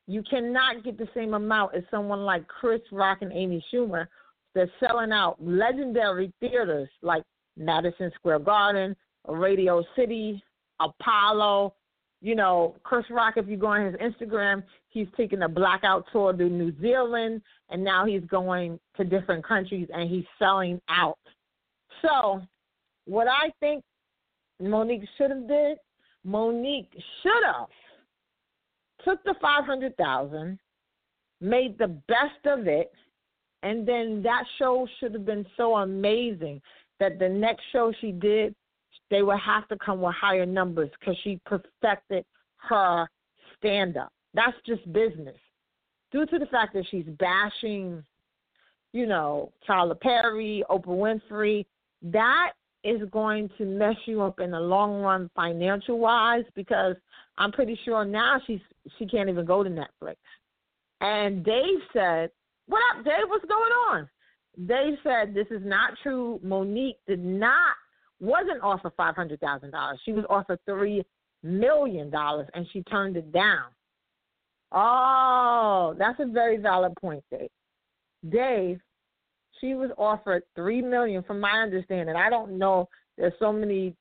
You 0.06 0.22
cannot 0.22 0.84
get 0.84 0.98
the 0.98 1.08
same 1.14 1.32
amount 1.32 1.74
as 1.74 1.82
someone 1.90 2.26
like 2.26 2.46
Chris 2.46 2.82
Rock 2.92 3.18
and 3.22 3.32
Amy 3.32 3.64
Schumer. 3.72 4.06
They're 4.54 4.70
selling 4.80 5.12
out 5.12 5.36
legendary 5.40 6.30
theaters 6.40 6.90
like 7.00 7.22
Madison 7.56 8.12
Square 8.16 8.40
Garden, 8.40 8.94
Radio 9.26 9.82
City, 9.96 10.42
Apollo. 10.78 11.72
You 12.20 12.34
know, 12.34 12.74
Chris 12.82 13.04
Rock, 13.10 13.34
if 13.36 13.46
you 13.48 13.56
go 13.56 13.68
on 13.68 13.86
his 13.86 13.94
Instagram, 13.96 14.62
he's 14.88 15.06
taking 15.16 15.42
a 15.42 15.48
blackout 15.48 16.04
tour 16.12 16.32
to 16.32 16.44
New 16.44 16.72
Zealand, 16.80 17.42
and 17.70 17.84
now 17.84 18.04
he's 18.04 18.24
going 18.24 18.80
to 18.96 19.04
different 19.04 19.46
countries 19.46 19.88
and 19.94 20.10
he's 20.10 20.24
selling 20.38 20.80
out. 20.88 21.18
So, 22.02 22.42
what 23.06 23.28
I 23.28 23.50
think 23.60 23.84
Mo'Nique 24.60 25.06
should 25.16 25.30
have 25.30 25.46
did, 25.46 25.78
Mo'Nique 26.24 26.92
should 27.22 27.44
have 27.44 27.68
took 29.04 29.22
the 29.24 29.34
five 29.40 29.64
hundred 29.64 29.96
thousand, 29.96 30.58
made 31.40 31.78
the 31.78 31.88
best 32.08 32.44
of 32.46 32.66
it, 32.66 32.90
and 33.62 33.86
then 33.86 34.22
that 34.22 34.44
show 34.58 34.86
should 34.98 35.14
have 35.14 35.24
been 35.24 35.46
so 35.56 35.76
amazing 35.76 36.60
that 37.00 37.18
the 37.18 37.28
next 37.28 37.62
show 37.72 37.92
she 38.00 38.12
did, 38.12 38.54
they 39.10 39.22
would 39.22 39.38
have 39.38 39.66
to 39.68 39.76
come 39.78 40.00
with 40.00 40.14
higher 40.14 40.46
numbers 40.46 40.90
because 40.98 41.16
she 41.22 41.40
perfected 41.46 42.24
her 42.56 43.06
stand 43.58 43.96
up. 43.96 44.12
That's 44.34 44.56
just 44.66 44.90
business. 44.92 45.36
Due 46.12 46.26
to 46.26 46.38
the 46.38 46.46
fact 46.46 46.74
that 46.74 46.84
she's 46.90 47.06
bashing, 47.18 48.02
you 48.92 49.06
know, 49.06 49.52
Tyler 49.66 49.94
Perry, 49.94 50.64
Oprah 50.70 51.20
Winfrey, 51.30 51.66
that 52.02 52.52
is 52.84 53.00
going 53.10 53.50
to 53.58 53.64
mess 53.64 53.96
you 54.06 54.22
up 54.22 54.40
in 54.40 54.52
the 54.52 54.60
long 54.60 55.02
run 55.02 55.30
financial 55.34 55.98
wise 55.98 56.44
because 56.54 56.94
I'm 57.36 57.52
pretty 57.52 57.78
sure 57.84 58.04
now 58.04 58.40
she's 58.46 58.60
she 58.98 59.06
can't 59.06 59.28
even 59.28 59.44
go 59.44 59.62
to 59.62 59.70
Netflix. 59.70 60.16
And 61.00 61.44
Dave 61.44 61.80
said, 61.92 62.30
What 62.66 62.80
up, 62.90 63.04
Dave? 63.04 63.28
What's 63.28 63.44
going 63.44 63.72
on? 63.90 64.08
Dave 64.66 64.98
said 65.02 65.34
this 65.34 65.46
is 65.50 65.64
not 65.64 65.92
true. 66.02 66.40
Mo'Nique 66.44 66.98
did 67.06 67.24
not 67.24 67.76
wasn't 68.20 68.62
offered 68.62 68.92
five 68.96 69.16
hundred 69.16 69.40
thousand 69.40 69.70
dollars. 69.70 69.98
She 70.04 70.12
was 70.12 70.24
offered 70.28 70.58
three 70.66 71.04
million 71.42 72.10
dollars 72.10 72.48
and 72.54 72.66
she 72.72 72.82
turned 72.84 73.16
it 73.16 73.32
down. 73.32 73.66
Oh, 74.72 75.94
that's 75.98 76.20
a 76.20 76.26
very 76.26 76.58
valid 76.58 76.94
point, 77.00 77.24
Dave. 77.30 77.48
Dave 78.28 78.80
she 79.60 79.74
was 79.74 79.90
offered 79.98 80.42
three 80.54 80.82
million, 80.82 81.22
from 81.22 81.40
my 81.40 81.62
understanding. 81.62 82.16
I 82.16 82.30
don't 82.30 82.58
know. 82.58 82.88
There's 83.16 83.32
so 83.38 83.52
many 83.52 83.94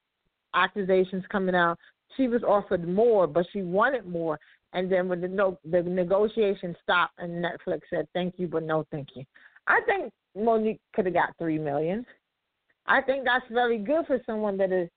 accusations 0.53 1.23
coming 1.31 1.55
out. 1.55 1.77
She 2.15 2.27
was 2.27 2.43
offered 2.43 2.87
more, 2.87 3.27
but 3.27 3.45
she 3.51 3.61
wanted 3.61 4.07
more. 4.07 4.39
And 4.73 4.91
then 4.91 5.07
when 5.07 5.21
the 5.21 5.27
no, 5.27 5.57
the 5.69 5.81
negotiation 5.81 6.75
stopped, 6.83 7.13
and 7.19 7.43
Netflix 7.43 7.81
said, 7.89 8.07
"Thank 8.13 8.35
you, 8.37 8.47
but 8.47 8.63
no, 8.63 8.85
thank 8.91 9.09
you." 9.15 9.23
I 9.67 9.81
think 9.85 10.13
Mo'Nique 10.35 10.79
could 10.93 11.05
have 11.05 11.13
got 11.13 11.37
three 11.37 11.57
million. 11.57 12.05
I 12.87 13.01
think 13.01 13.25
that's 13.25 13.45
very 13.51 13.77
good 13.77 14.05
for 14.07 14.19
someone 14.25 14.57
that 14.57 14.71
is, 14.71 14.89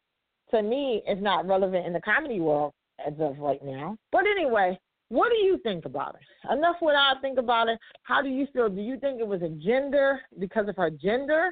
to 0.53 0.63
me, 0.63 1.03
is 1.09 1.21
not 1.21 1.47
relevant 1.47 1.87
in 1.87 1.93
the 1.93 2.01
comedy 2.01 2.41
world 2.41 2.73
as 3.05 3.15
of 3.19 3.39
right 3.39 3.63
now. 3.65 3.97
But 4.13 4.27
anyway, 4.27 4.79
what 5.09 5.31
do 5.31 5.37
you 5.37 5.59
think 5.63 5.85
about 5.85 6.15
it? 6.15 6.53
Enough 6.53 6.77
what 6.81 6.95
I 6.95 7.15
think 7.21 7.39
about 7.39 7.69
it. 7.69 7.79
How 8.05 8.23
do 8.23 8.29
you 8.29 8.47
feel? 8.53 8.69
Do 8.69 8.81
you 8.81 8.99
think 8.99 9.21
it 9.21 9.27
was 9.27 9.43
a 9.43 9.49
gender 9.49 10.21
because 10.39 10.69
of 10.69 10.77
her 10.77 10.91
gender, 10.91 11.51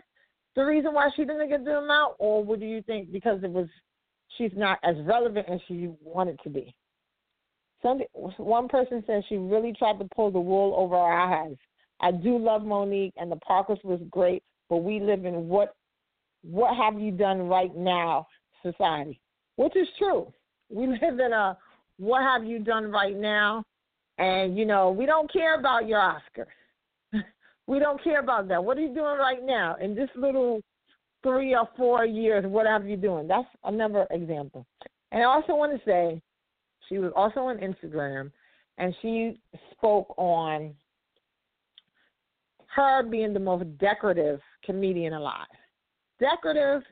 the 0.55 0.65
reason 0.65 0.95
why 0.95 1.09
she 1.15 1.25
didn't 1.25 1.49
get 1.49 1.65
the 1.65 1.79
amount, 1.79 2.15
or 2.19 2.45
what 2.45 2.61
do 2.61 2.67
you 2.67 2.83
think 2.83 3.13
because 3.13 3.43
it 3.43 3.51
was 3.51 3.67
she's 4.37 4.53
not 4.55 4.79
as 4.85 4.97
relevant 5.05 5.49
as 5.49 5.61
she 5.67 5.91
wanted 6.03 6.39
to 6.45 6.51
be? 6.51 6.75
Some 7.83 8.01
one 8.39 8.69
person 8.69 9.03
said 9.07 9.25
she 9.29 9.37
really 9.37 9.73
tried 9.73 9.99
to 9.99 10.09
pull 10.15 10.31
the 10.31 10.41
wool 10.41 10.75
over 10.77 10.97
our 10.97 11.47
eyes. 11.47 11.57
I 12.01 12.13
do 12.13 12.39
love 12.39 12.65
Monique, 12.65 13.15
and 13.17 13.31
the 13.31 13.37
Parkers 13.37 13.79
was 13.83 14.01
great, 14.11 14.43
but 14.69 14.79
we 14.79 15.01
live 15.01 15.25
in 15.25 15.49
what 15.49 15.75
what 16.43 16.77
have 16.77 17.01
you 17.01 17.11
done 17.11 17.49
right 17.49 17.75
now 17.77 18.27
society, 18.63 19.21
which 19.57 19.77
is 19.77 19.89
true. 19.99 20.33
We 20.71 20.87
live 21.03 21.19
in 21.19 21.33
a 21.33 21.57
what 21.99 22.23
have 22.23 22.45
you 22.45 22.61
done 22.61 22.91
right 22.91 23.17
now, 23.17 23.65
and 24.19 24.57
you 24.57 24.65
know 24.65 24.91
we 24.91 25.07
don't 25.07 25.33
care 25.33 25.59
about 25.59 25.87
your 25.87 26.01
Oscar. 26.01 26.47
we 27.67 27.79
don't 27.79 28.03
care 28.03 28.21
about 28.21 28.49
that. 28.49 28.63
What 28.63 28.79
are 28.79 28.83
you 28.83 28.95
doing 28.95 29.19
right 29.19 29.45
now 29.45 29.77
in 29.81 29.95
this 29.95 30.11
little 30.15 30.61
three 31.23 31.55
or 31.55 31.69
four 31.77 32.05
years? 32.05 32.45
What 32.47 32.67
have 32.67 32.87
you 32.87 32.97
doing? 32.97 33.27
That's 33.27 33.49
another 33.65 34.07
example. 34.11 34.67
And 35.11 35.23
I 35.23 35.27
also 35.27 35.55
want 35.55 35.73
to 35.73 35.85
say, 35.85 36.21
she 36.89 36.99
was 36.99 37.13
also 37.17 37.41
on 37.41 37.59
Instagram, 37.59 38.31
and 38.77 38.95
she 39.03 39.41
spoke 39.73 40.15
on 40.17 40.75
her 42.75 43.03
being 43.03 43.33
the 43.33 43.41
most 43.41 43.65
decorative 43.79 44.41
comedian 44.65 45.15
alive. 45.15 45.47
Decorative 46.21 46.83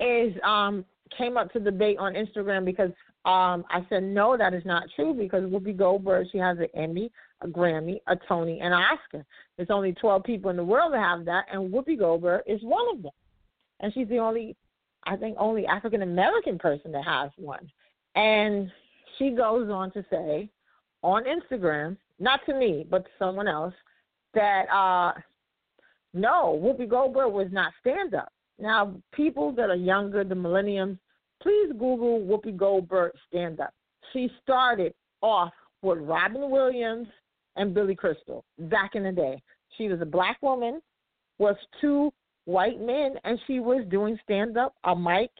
is 0.00 0.34
um 0.44 0.84
came 1.16 1.36
up 1.36 1.52
to 1.52 1.60
debate 1.60 1.98
on 1.98 2.14
Instagram 2.14 2.64
because 2.64 2.90
um 3.24 3.64
I 3.70 3.84
said 3.88 4.02
no, 4.02 4.36
that 4.36 4.54
is 4.54 4.64
not 4.64 4.84
true 4.94 5.14
because 5.14 5.44
Whoopi 5.44 5.76
Goldberg 5.76 6.28
she 6.30 6.38
has 6.38 6.58
an 6.58 6.68
Emmy, 6.74 7.10
a 7.40 7.48
Grammy, 7.48 8.00
a 8.06 8.16
Tony, 8.28 8.60
and 8.60 8.74
an 8.74 8.80
Oscar. 8.80 9.24
There's 9.56 9.70
only 9.70 9.92
12 9.92 10.22
people 10.24 10.50
in 10.50 10.56
the 10.56 10.64
world 10.64 10.92
that 10.92 11.00
have 11.00 11.24
that, 11.24 11.46
and 11.52 11.72
Whoopi 11.72 11.98
Goldberg 11.98 12.42
is 12.46 12.62
one 12.62 12.84
of 12.94 13.02
them, 13.02 13.12
and 13.80 13.92
she's 13.92 14.08
the 14.08 14.18
only, 14.18 14.56
I 15.04 15.16
think, 15.16 15.36
only 15.38 15.66
African 15.66 16.02
American 16.02 16.58
person 16.58 16.92
that 16.92 17.04
has 17.04 17.30
one. 17.36 17.70
And 18.14 18.70
she 19.18 19.30
goes 19.30 19.70
on 19.70 19.92
to 19.92 20.04
say 20.10 20.48
on 21.02 21.24
Instagram, 21.24 21.96
not 22.18 22.40
to 22.46 22.54
me, 22.54 22.86
but 22.88 23.04
to 23.04 23.10
someone 23.18 23.48
else, 23.48 23.74
that 24.34 24.68
uh 24.70 25.12
no, 26.14 26.58
Whoopi 26.62 26.88
Goldberg 26.88 27.32
was 27.32 27.48
not 27.50 27.72
stand 27.80 28.14
up. 28.14 28.32
Now, 28.58 28.94
people 29.12 29.52
that 29.52 29.70
are 29.70 29.76
younger, 29.76 30.24
the 30.24 30.34
millenniums, 30.34 30.98
please 31.42 31.70
Google 31.72 32.20
Whoopi 32.20 32.56
Goldberg 32.56 33.12
stand 33.28 33.60
up. 33.60 33.72
She 34.12 34.30
started 34.42 34.94
off 35.22 35.52
with 35.82 35.98
Robin 35.98 36.50
Williams 36.50 37.08
and 37.56 37.74
Billy 37.74 37.94
Crystal 37.94 38.44
back 38.58 38.94
in 38.94 39.04
the 39.04 39.12
day. 39.12 39.42
She 39.76 39.88
was 39.88 40.00
a 40.00 40.06
black 40.06 40.38
woman, 40.42 40.80
was 41.38 41.56
two 41.80 42.12
white 42.46 42.80
men, 42.80 43.14
and 43.24 43.38
she 43.46 43.60
was 43.60 43.84
doing 43.90 44.18
stand 44.24 44.56
up, 44.56 44.74
a 44.84 44.96
mic, 44.96 45.30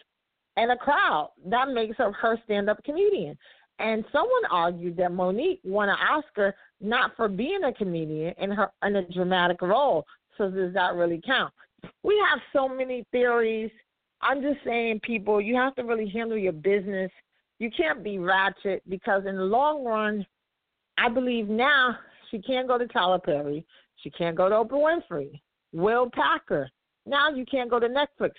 and 0.57 0.71
a 0.71 0.77
crowd. 0.77 1.31
That 1.47 1.69
makes 1.69 1.97
her 1.97 2.13
her 2.13 2.39
stand 2.45 2.69
up 2.69 2.83
comedian. 2.85 3.37
And 3.81 4.05
someone 4.13 4.43
argued 4.51 4.97
that 4.97 5.13
Monique 5.13 5.61
won 5.65 5.89
an 5.89 5.97
Oscar 5.97 6.55
not 6.81 7.13
for 7.17 7.29
being 7.29 7.65
a 7.65 7.73
comedian 7.73 8.35
in 8.39 8.51
her 8.51 8.71
in 8.85 8.97
a 8.97 9.09
dramatic 9.09 9.63
role. 9.63 10.05
So 10.39 10.51
does 10.51 10.73
that 10.75 10.95
really 10.95 11.21
count? 11.25 11.53
We 12.03 12.21
have 12.31 12.41
so 12.53 12.69
many 12.69 13.05
theories. 13.13 13.71
I'm 14.23 14.41
just 14.43 14.59
saying, 14.65 15.01
people, 15.03 15.41
you 15.41 15.55
have 15.57 15.75
to 15.77 15.83
really 15.83 16.09
handle 16.09 16.39
your 16.39 16.53
business. 16.53 17.11
You 17.59 17.71
can't 17.77 18.03
be 18.03 18.19
ratchet 18.19 18.83
because 18.89 19.27
in 19.27 19.37
the 19.37 19.43
long 19.43 19.85
run, 19.85 20.25
I 20.97 21.09
believe 21.09 21.49
now 21.49 21.97
she 22.31 22.41
can't 22.41 22.69
go 22.69 22.79
to 22.79 22.87
Tyler 22.87 23.19
Perry. 23.19 23.65
She 23.97 24.11
can't 24.11 24.37
go 24.37 24.49
to 24.49 24.55
Oprah 24.55 25.01
Winfrey, 25.11 25.41
Will 25.73 26.09
Packer. 26.11 26.69
Now 27.07 27.31
you 27.31 27.45
can't 27.47 27.71
go 27.71 27.81
to 27.81 27.89
Netflix. 27.89 28.33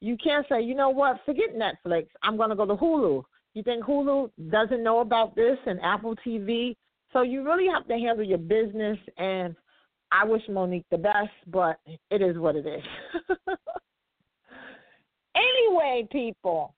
You 0.00 0.16
can't 0.22 0.46
say, 0.48 0.60
you 0.62 0.74
know 0.74 0.90
what, 0.90 1.20
forget 1.24 1.56
Netflix. 1.56 2.06
I'm 2.22 2.36
going 2.36 2.50
to 2.50 2.56
go 2.56 2.66
to 2.66 2.74
Hulu. 2.74 3.24
You 3.54 3.62
think 3.62 3.84
Hulu 3.84 4.30
doesn't 4.50 4.82
know 4.82 5.00
about 5.00 5.36
this 5.36 5.56
and 5.66 5.80
Apple 5.82 6.16
TV? 6.26 6.76
So 7.12 7.22
you 7.22 7.44
really 7.44 7.68
have 7.68 7.86
to 7.88 7.94
handle 7.94 8.24
your 8.24 8.38
business. 8.38 8.98
And 9.16 9.54
I 10.14 10.24
wish 10.24 10.42
Monique 10.48 10.86
the 10.92 10.98
best, 10.98 11.32
but 11.48 11.80
it 12.10 12.22
is 12.22 12.38
what 12.38 12.54
it 12.54 12.66
is. 12.66 12.82
anyway, 15.34 16.06
people, 16.12 16.72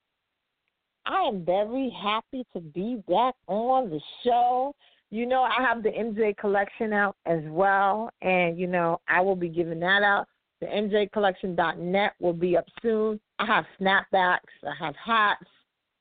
I 1.05 1.20
am 1.29 1.44
very 1.44 1.94
happy 2.03 2.46
to 2.55 2.61
be 2.61 3.03
back 3.07 3.35
on 3.46 3.90
the 3.90 4.01
show. 4.25 4.75
You 5.11 5.27
know, 5.27 5.42
I 5.42 5.62
have 5.62 5.83
the 5.83 5.90
MJ 5.90 6.35
collection 6.38 6.94
out 6.94 7.16
as 7.27 7.40
well, 7.49 8.09
and 8.22 8.59
you 8.59 8.66
know, 8.66 9.01
I 9.07 9.20
will 9.20 9.37
be 9.37 9.51
giving 9.51 9.81
that 9.81 10.03
out. 10.03 10.27
The 10.62 10.66
MJCollection.net 10.66 12.14
will 12.18 12.33
be 12.33 12.57
up 12.57 12.64
soon. 12.81 13.20
I 13.38 13.44
have 13.44 13.66
snapbacks, 13.79 14.38
I 14.64 14.72
have 14.81 14.94
hats, 14.96 15.44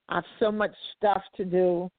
I 0.07 0.15
have 0.15 0.23
so 0.39 0.53
much 0.53 0.71
stuff 0.95 1.21
to 1.35 1.43
do. 1.43 1.91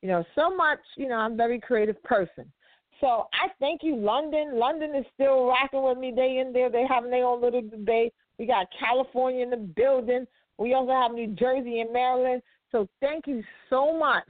You 0.00 0.08
know, 0.08 0.24
so 0.34 0.56
much, 0.56 0.78
you 0.96 1.08
know, 1.08 1.16
I'm 1.16 1.32
a 1.32 1.36
very 1.36 1.60
creative 1.60 2.02
person. 2.04 2.50
So 3.00 3.28
I 3.32 3.48
thank 3.60 3.82
you, 3.82 3.96
London. 3.96 4.58
London 4.58 4.94
is 4.94 5.04
still 5.14 5.46
rocking 5.46 5.82
with 5.82 5.98
me. 5.98 6.12
They 6.14 6.38
in 6.38 6.52
there. 6.52 6.70
They 6.70 6.84
having 6.88 7.10
their 7.10 7.24
own 7.24 7.40
little 7.40 7.62
debate. 7.62 8.12
We 8.38 8.46
got 8.46 8.66
California 8.78 9.42
in 9.42 9.50
the 9.50 9.56
building. 9.56 10.26
We 10.58 10.74
also 10.74 10.92
have 10.92 11.12
New 11.12 11.28
Jersey 11.28 11.80
and 11.80 11.92
Maryland. 11.92 12.42
So 12.72 12.88
thank 13.00 13.26
you 13.26 13.42
so 13.70 13.96
much 13.96 14.28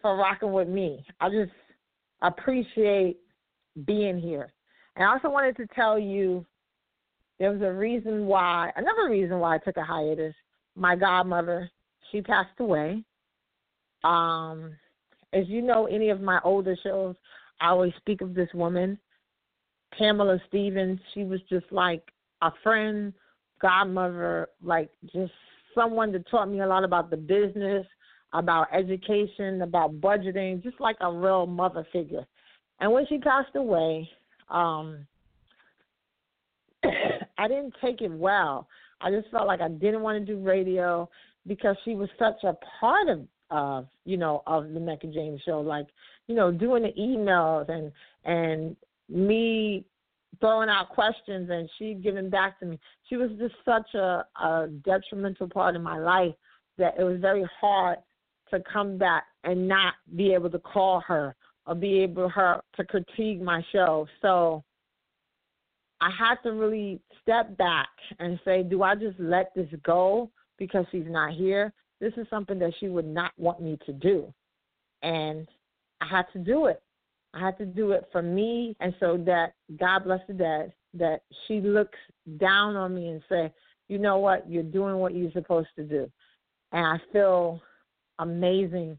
for 0.00 0.16
rocking 0.16 0.52
with 0.52 0.68
me. 0.68 1.04
I 1.20 1.28
just 1.28 1.52
appreciate 2.22 3.18
being 3.86 4.18
here. 4.18 4.52
And 4.96 5.04
I 5.04 5.12
also 5.12 5.28
wanted 5.30 5.56
to 5.58 5.66
tell 5.74 5.98
you 5.98 6.44
there 7.38 7.52
was 7.52 7.62
a 7.62 7.72
reason 7.72 8.26
why, 8.26 8.72
another 8.76 9.08
reason 9.10 9.38
why 9.38 9.56
I 9.56 9.58
took 9.58 9.76
a 9.76 9.84
hiatus. 9.84 10.34
My 10.74 10.96
godmother, 10.96 11.70
she 12.10 12.22
passed 12.22 12.58
away. 12.58 13.04
Um, 14.04 14.72
as 15.32 15.46
you 15.46 15.62
know, 15.62 15.86
any 15.86 16.08
of 16.08 16.20
my 16.20 16.40
older 16.42 16.76
shows, 16.82 17.14
I 17.60 17.68
always 17.68 17.92
speak 17.98 18.20
of 18.20 18.34
this 18.34 18.48
woman, 18.54 18.98
Pamela 19.96 20.40
Stevens. 20.48 21.00
She 21.14 21.24
was 21.24 21.40
just 21.48 21.66
like 21.70 22.02
a 22.42 22.50
friend, 22.62 23.12
godmother, 23.60 24.48
like 24.62 24.90
just 25.12 25.32
someone 25.74 26.12
that 26.12 26.28
taught 26.30 26.48
me 26.48 26.60
a 26.60 26.66
lot 26.66 26.84
about 26.84 27.10
the 27.10 27.16
business, 27.16 27.86
about 28.32 28.68
education, 28.72 29.62
about 29.62 30.00
budgeting, 30.00 30.62
just 30.62 30.80
like 30.80 30.96
a 31.00 31.12
real 31.12 31.46
mother 31.46 31.86
figure. 31.92 32.26
And 32.80 32.92
when 32.92 33.06
she 33.06 33.18
passed 33.18 33.56
away, 33.56 34.08
um, 34.48 35.06
I 36.84 37.48
didn't 37.48 37.74
take 37.80 38.02
it 38.02 38.12
well. 38.12 38.68
I 39.00 39.10
just 39.10 39.30
felt 39.30 39.46
like 39.46 39.60
I 39.60 39.68
didn't 39.68 40.02
want 40.02 40.18
to 40.18 40.32
do 40.32 40.40
radio 40.40 41.08
because 41.46 41.76
she 41.84 41.94
was 41.94 42.08
such 42.18 42.42
a 42.44 42.54
part 42.80 43.08
of 43.08 43.26
uh, 43.50 43.82
you 44.04 44.16
know, 44.16 44.42
of 44.46 44.72
the 44.72 44.80
Mecca 44.80 45.06
James 45.06 45.40
show, 45.44 45.60
like, 45.60 45.86
you 46.28 46.34
know, 46.34 46.52
doing 46.52 46.84
the 46.84 46.92
emails 46.92 47.68
and 47.68 47.90
and 48.24 48.76
me 49.08 49.84
throwing 50.40 50.68
out 50.68 50.90
questions 50.90 51.50
and 51.50 51.68
she 51.78 51.94
giving 51.94 52.30
back 52.30 52.60
to 52.60 52.66
me. 52.66 52.78
She 53.08 53.16
was 53.16 53.30
just 53.38 53.54
such 53.64 53.94
a, 53.94 54.24
a 54.40 54.68
detrimental 54.84 55.48
part 55.48 55.74
of 55.74 55.82
my 55.82 55.98
life 55.98 56.34
that 56.76 56.94
it 56.98 57.02
was 57.02 57.18
very 57.20 57.48
hard 57.60 57.98
to 58.50 58.62
come 58.72 58.98
back 58.98 59.24
and 59.44 59.66
not 59.66 59.94
be 60.14 60.32
able 60.32 60.50
to 60.50 60.58
call 60.58 61.00
her 61.00 61.34
or 61.66 61.74
be 61.74 62.00
able 62.00 62.28
her 62.28 62.60
to 62.76 62.84
critique 62.84 63.40
my 63.40 63.64
show. 63.72 64.06
So 64.22 64.62
I 66.00 66.10
had 66.10 66.36
to 66.44 66.52
really 66.52 67.00
step 67.22 67.56
back 67.56 67.88
and 68.18 68.38
say, 68.44 68.62
do 68.62 68.82
I 68.82 68.94
just 68.94 69.18
let 69.18 69.52
this 69.54 69.68
go 69.82 70.30
because 70.56 70.86
she's 70.92 71.06
not 71.06 71.32
here? 71.32 71.72
This 72.00 72.12
is 72.16 72.26
something 72.30 72.58
that 72.60 72.72
she 72.78 72.88
would 72.88 73.06
not 73.06 73.32
want 73.36 73.60
me 73.60 73.76
to 73.86 73.92
do. 73.92 74.32
And 75.02 75.48
I 76.00 76.06
had 76.06 76.26
to 76.32 76.38
do 76.38 76.66
it. 76.66 76.82
I 77.34 77.40
had 77.40 77.58
to 77.58 77.66
do 77.66 77.92
it 77.92 78.08
for 78.10 78.22
me 78.22 78.76
and 78.80 78.94
so 79.00 79.16
that 79.26 79.52
God 79.78 80.04
bless 80.04 80.20
the 80.26 80.34
dead, 80.34 80.72
that 80.94 81.22
she 81.46 81.60
looks 81.60 81.98
down 82.38 82.76
on 82.76 82.94
me 82.94 83.08
and 83.08 83.22
say, 83.28 83.52
you 83.88 83.98
know 83.98 84.18
what, 84.18 84.48
you're 84.50 84.62
doing 84.62 84.96
what 84.96 85.14
you're 85.14 85.32
supposed 85.32 85.68
to 85.76 85.84
do. 85.84 86.10
And 86.72 86.84
I 86.84 86.98
feel 87.12 87.60
amazing 88.18 88.98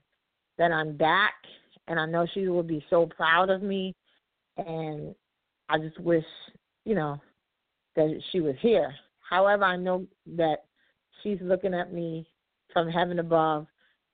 that 0.58 0.72
I'm 0.72 0.96
back 0.96 1.34
and 1.88 2.00
I 2.00 2.06
know 2.06 2.28
she 2.34 2.48
will 2.48 2.64
be 2.64 2.84
so 2.90 3.08
proud 3.08 3.50
of 3.50 3.64
me 3.64 3.96
and 4.58 5.16
I 5.70 5.78
just 5.78 6.00
wish, 6.00 6.26
you 6.86 6.96
know, 6.96 7.22
that 7.96 8.22
she 8.32 8.42
was 8.42 8.56
here. 8.62 8.94
However, 9.28 9.64
I 9.64 9.76
know 9.76 10.06
that 10.36 10.66
she's 11.22 11.38
looking 11.42 11.74
at 11.74 11.94
me 11.94 12.28
from 12.74 12.90
heaven 12.90 13.20
above, 13.20 13.68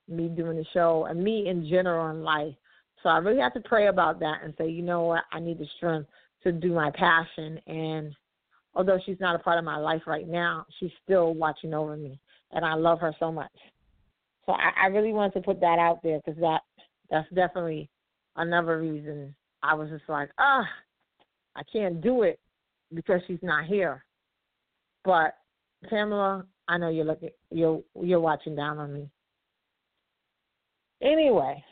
me 0.08 0.28
doing 0.28 0.56
the 0.56 0.64
show, 0.72 1.06
and 1.08 1.22
me 1.22 1.48
in 1.48 1.68
general 1.68 2.10
in 2.10 2.22
life. 2.22 2.54
So 3.06 3.10
I 3.10 3.18
really 3.18 3.38
have 3.38 3.54
to 3.54 3.60
pray 3.60 3.86
about 3.86 4.18
that 4.18 4.38
and 4.42 4.52
say, 4.58 4.68
you 4.68 4.82
know 4.82 5.02
what, 5.02 5.22
I 5.30 5.38
need 5.38 5.60
the 5.60 5.66
strength 5.76 6.08
to 6.42 6.50
do 6.50 6.72
my 6.72 6.90
passion. 6.90 7.56
And 7.68 8.12
although 8.74 8.98
she's 9.06 9.20
not 9.20 9.36
a 9.36 9.38
part 9.38 9.60
of 9.60 9.64
my 9.64 9.76
life 9.76 10.02
right 10.08 10.26
now, 10.26 10.66
she's 10.80 10.90
still 11.04 11.32
watching 11.32 11.72
over 11.72 11.96
me, 11.96 12.18
and 12.50 12.64
I 12.64 12.74
love 12.74 12.98
her 12.98 13.14
so 13.20 13.30
much. 13.30 13.52
So 14.44 14.54
I, 14.54 14.72
I 14.82 14.86
really 14.88 15.12
wanted 15.12 15.34
to 15.34 15.40
put 15.42 15.60
that 15.60 15.78
out 15.78 16.02
there 16.02 16.18
because 16.18 16.40
that 16.40 16.62
that's 17.08 17.28
definitely 17.32 17.88
another 18.34 18.80
reason 18.80 19.36
I 19.62 19.74
was 19.74 19.88
just 19.88 20.08
like, 20.08 20.30
ah, 20.38 20.66
I 21.54 21.62
can't 21.72 22.00
do 22.00 22.24
it 22.24 22.40
because 22.92 23.20
she's 23.28 23.38
not 23.40 23.66
here. 23.66 24.04
But 25.04 25.36
Pamela, 25.88 26.44
I 26.66 26.76
know 26.76 26.88
you're 26.88 27.04
looking, 27.04 27.30
you're 27.52 27.84
you're 28.02 28.18
watching 28.18 28.56
down 28.56 28.78
on 28.78 28.92
me. 28.92 29.08
Anyway, 31.00 31.62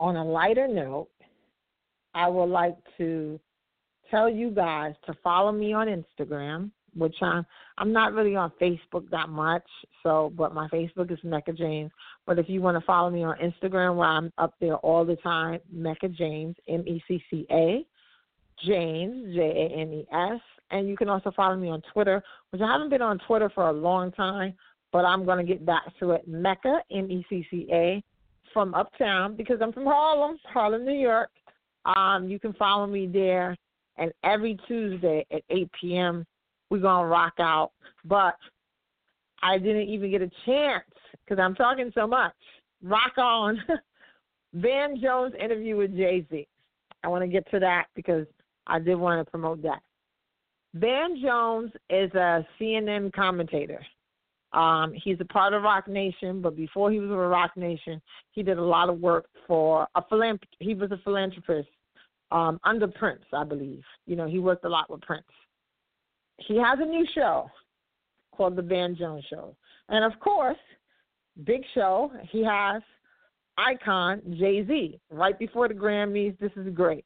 on 0.00 0.16
a 0.16 0.24
lighter 0.24 0.68
note, 0.68 1.08
I 2.14 2.28
would 2.28 2.46
like 2.46 2.76
to 2.98 3.38
tell 4.10 4.28
you 4.28 4.50
guys 4.50 4.94
to 5.06 5.14
follow 5.22 5.52
me 5.52 5.72
on 5.72 5.86
Instagram, 5.86 6.70
which 6.96 7.16
I'm 7.20 7.44
I'm 7.76 7.92
not 7.92 8.12
really 8.12 8.34
on 8.34 8.52
Facebook 8.60 9.08
that 9.10 9.28
much, 9.28 9.66
so 10.02 10.32
but 10.36 10.54
my 10.54 10.68
Facebook 10.68 11.12
is 11.12 11.18
Mecca 11.22 11.52
James. 11.52 11.90
But 12.26 12.38
if 12.38 12.48
you 12.48 12.60
want 12.60 12.76
to 12.78 12.84
follow 12.84 13.10
me 13.10 13.22
on 13.22 13.36
Instagram, 13.38 13.96
where 13.96 14.08
I'm 14.08 14.32
up 14.38 14.54
there 14.60 14.76
all 14.76 15.04
the 15.04 15.16
time, 15.16 15.60
Mecca 15.70 16.08
James, 16.08 16.56
M 16.68 16.84
E 16.86 17.02
C 17.06 17.22
C 17.30 17.46
A, 17.50 17.86
James 18.64 19.34
J 19.34 19.40
A 19.40 19.80
N 19.80 19.92
E 19.92 20.06
S, 20.12 20.40
and 20.70 20.88
you 20.88 20.96
can 20.96 21.08
also 21.08 21.30
follow 21.36 21.56
me 21.56 21.68
on 21.68 21.82
Twitter, 21.92 22.22
which 22.50 22.62
I 22.62 22.72
haven't 22.72 22.90
been 22.90 23.02
on 23.02 23.18
Twitter 23.26 23.50
for 23.54 23.68
a 23.68 23.72
long 23.72 24.10
time, 24.12 24.54
but 24.92 25.04
I'm 25.04 25.24
gonna 25.24 25.44
get 25.44 25.64
back 25.64 25.82
to 26.00 26.12
it. 26.12 26.26
Mecca 26.26 26.80
M 26.90 27.10
E 27.10 27.24
C 27.28 27.46
C 27.50 27.68
A 27.70 28.02
from 28.58 28.74
Uptown 28.74 29.36
because 29.36 29.58
I'm 29.62 29.72
from 29.72 29.84
Harlem, 29.84 30.36
Harlem, 30.42 30.84
New 30.84 30.98
York. 30.98 31.30
Um, 31.84 32.28
you 32.28 32.40
can 32.40 32.52
follow 32.54 32.88
me 32.88 33.06
there, 33.06 33.56
and 33.98 34.10
every 34.24 34.58
Tuesday 34.66 35.24
at 35.30 35.42
8 35.48 35.70
p.m. 35.80 36.26
we're 36.68 36.80
gonna 36.80 37.06
rock 37.06 37.34
out. 37.38 37.70
But 38.04 38.34
I 39.44 39.58
didn't 39.58 39.88
even 39.88 40.10
get 40.10 40.22
a 40.22 40.30
chance 40.44 40.90
because 41.24 41.40
I'm 41.40 41.54
talking 41.54 41.92
so 41.94 42.04
much. 42.08 42.32
Rock 42.82 43.16
on. 43.16 43.62
Van 44.54 45.00
Jones 45.00 45.34
interview 45.40 45.76
with 45.76 45.96
Jay 45.96 46.26
Z. 46.28 46.48
I 47.04 47.08
want 47.08 47.22
to 47.22 47.28
get 47.28 47.48
to 47.52 47.60
that 47.60 47.84
because 47.94 48.26
I 48.66 48.80
did 48.80 48.96
want 48.96 49.24
to 49.24 49.30
promote 49.30 49.62
that. 49.62 49.82
Van 50.74 51.16
Jones 51.22 51.70
is 51.90 52.12
a 52.14 52.44
CNN 52.60 53.12
commentator. 53.12 53.86
Um, 54.52 54.94
he's 54.94 55.18
a 55.20 55.24
part 55.26 55.52
of 55.52 55.62
Roc 55.62 55.88
Nation, 55.88 56.40
but 56.40 56.56
before 56.56 56.90
he 56.90 56.98
was 56.98 57.10
with 57.10 57.18
Roc 57.18 57.56
Nation, 57.56 58.00
he 58.32 58.42
did 58.42 58.58
a 58.58 58.64
lot 58.64 58.88
of 58.88 58.98
work 59.00 59.26
for 59.46 59.86
a 59.94 60.02
philanthrop. 60.02 60.40
He 60.58 60.74
was 60.74 60.90
a 60.90 60.98
philanthropist 61.04 61.68
um, 62.30 62.58
under 62.64 62.88
Prince, 62.88 63.24
I 63.32 63.44
believe. 63.44 63.82
You 64.06 64.16
know, 64.16 64.26
he 64.26 64.38
worked 64.38 64.64
a 64.64 64.68
lot 64.68 64.90
with 64.90 65.02
Prince. 65.02 65.26
He 66.38 66.56
has 66.56 66.78
a 66.80 66.84
new 66.84 67.04
show 67.14 67.50
called 68.34 68.56
The 68.56 68.62
Van 68.62 68.96
Jones 68.96 69.24
Show, 69.28 69.54
and 69.88 70.04
of 70.04 70.18
course, 70.20 70.56
big 71.44 71.62
show. 71.74 72.10
He 72.30 72.44
has 72.44 72.82
icon 73.58 74.22
Jay 74.38 74.64
Z 74.66 74.98
right 75.10 75.38
before 75.38 75.68
the 75.68 75.74
Grammys. 75.74 76.38
This 76.38 76.52
is 76.56 76.72
great, 76.72 77.04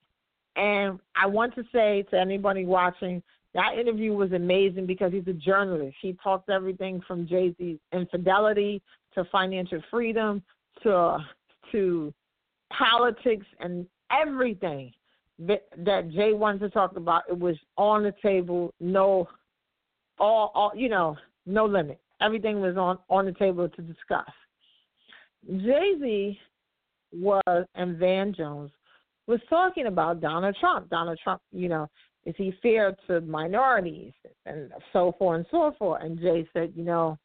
and 0.56 1.00
I 1.16 1.26
want 1.26 1.54
to 1.56 1.64
say 1.72 2.04
to 2.10 2.20
anybody 2.20 2.66
watching 2.66 3.22
that 3.54 3.78
interview 3.78 4.12
was 4.12 4.32
amazing 4.32 4.86
because 4.86 5.12
he's 5.12 5.26
a 5.26 5.32
journalist. 5.32 5.96
He 6.00 6.16
talks 6.22 6.48
everything 6.48 7.02
from 7.06 7.26
Jay 7.28 7.54
Z's 7.58 7.78
infidelity 7.92 8.82
to 9.14 9.24
financial 9.30 9.80
freedom 9.90 10.42
to 10.82 11.18
to 11.70 12.12
politics 12.76 13.46
and 13.60 13.86
everything 14.10 14.92
that, 15.38 15.64
that 15.78 16.10
Jay 16.10 16.32
wanted 16.32 16.60
to 16.60 16.70
talk 16.70 16.96
about. 16.96 17.22
It 17.28 17.38
was 17.38 17.56
on 17.76 18.02
the 18.02 18.14
table, 18.22 18.72
no, 18.80 19.28
all, 20.18 20.52
all 20.54 20.72
you 20.74 20.88
know, 20.88 21.16
no 21.46 21.66
limit. 21.66 22.00
Everything 22.20 22.60
was 22.60 22.76
on 22.76 22.98
on 23.10 23.26
the 23.26 23.32
table 23.32 23.68
to 23.68 23.82
discuss. 23.82 24.30
Jay 25.46 25.94
Z 26.00 26.38
was 27.12 27.66
and 27.74 27.98
Van 27.98 28.32
Jones 28.32 28.70
was 29.26 29.40
talking 29.50 29.86
about 29.86 30.20
Donald 30.20 30.56
Trump. 30.58 30.88
Donald 30.88 31.18
Trump, 31.22 31.42
you 31.52 31.68
know, 31.68 31.88
is 32.24 32.34
he 32.36 32.54
fair 32.62 32.96
to 33.06 33.20
minorities 33.22 34.12
and 34.46 34.70
so 34.92 35.14
forth 35.18 35.38
and 35.38 35.46
so 35.50 35.74
forth? 35.78 36.02
And 36.02 36.18
Jay 36.20 36.46
said, 36.52 36.72
you 36.76 36.84
know, 36.84 37.18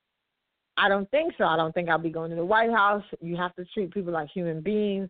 I 0.78 0.90
don't 0.90 1.10
think 1.12 1.34
so. 1.38 1.44
I 1.44 1.56
don't 1.56 1.74
think 1.74 1.90
I'll 1.90 1.98
be 1.98 2.10
going 2.10 2.30
to 2.30 2.36
the 2.36 2.46
White 2.46 2.72
House. 2.72 3.04
You 3.22 3.36
have 3.36 3.56
to 3.56 3.66
treat 3.74 3.94
people 3.94 4.14
like 4.14 4.30
human 4.30 4.62
beings, 4.62 5.10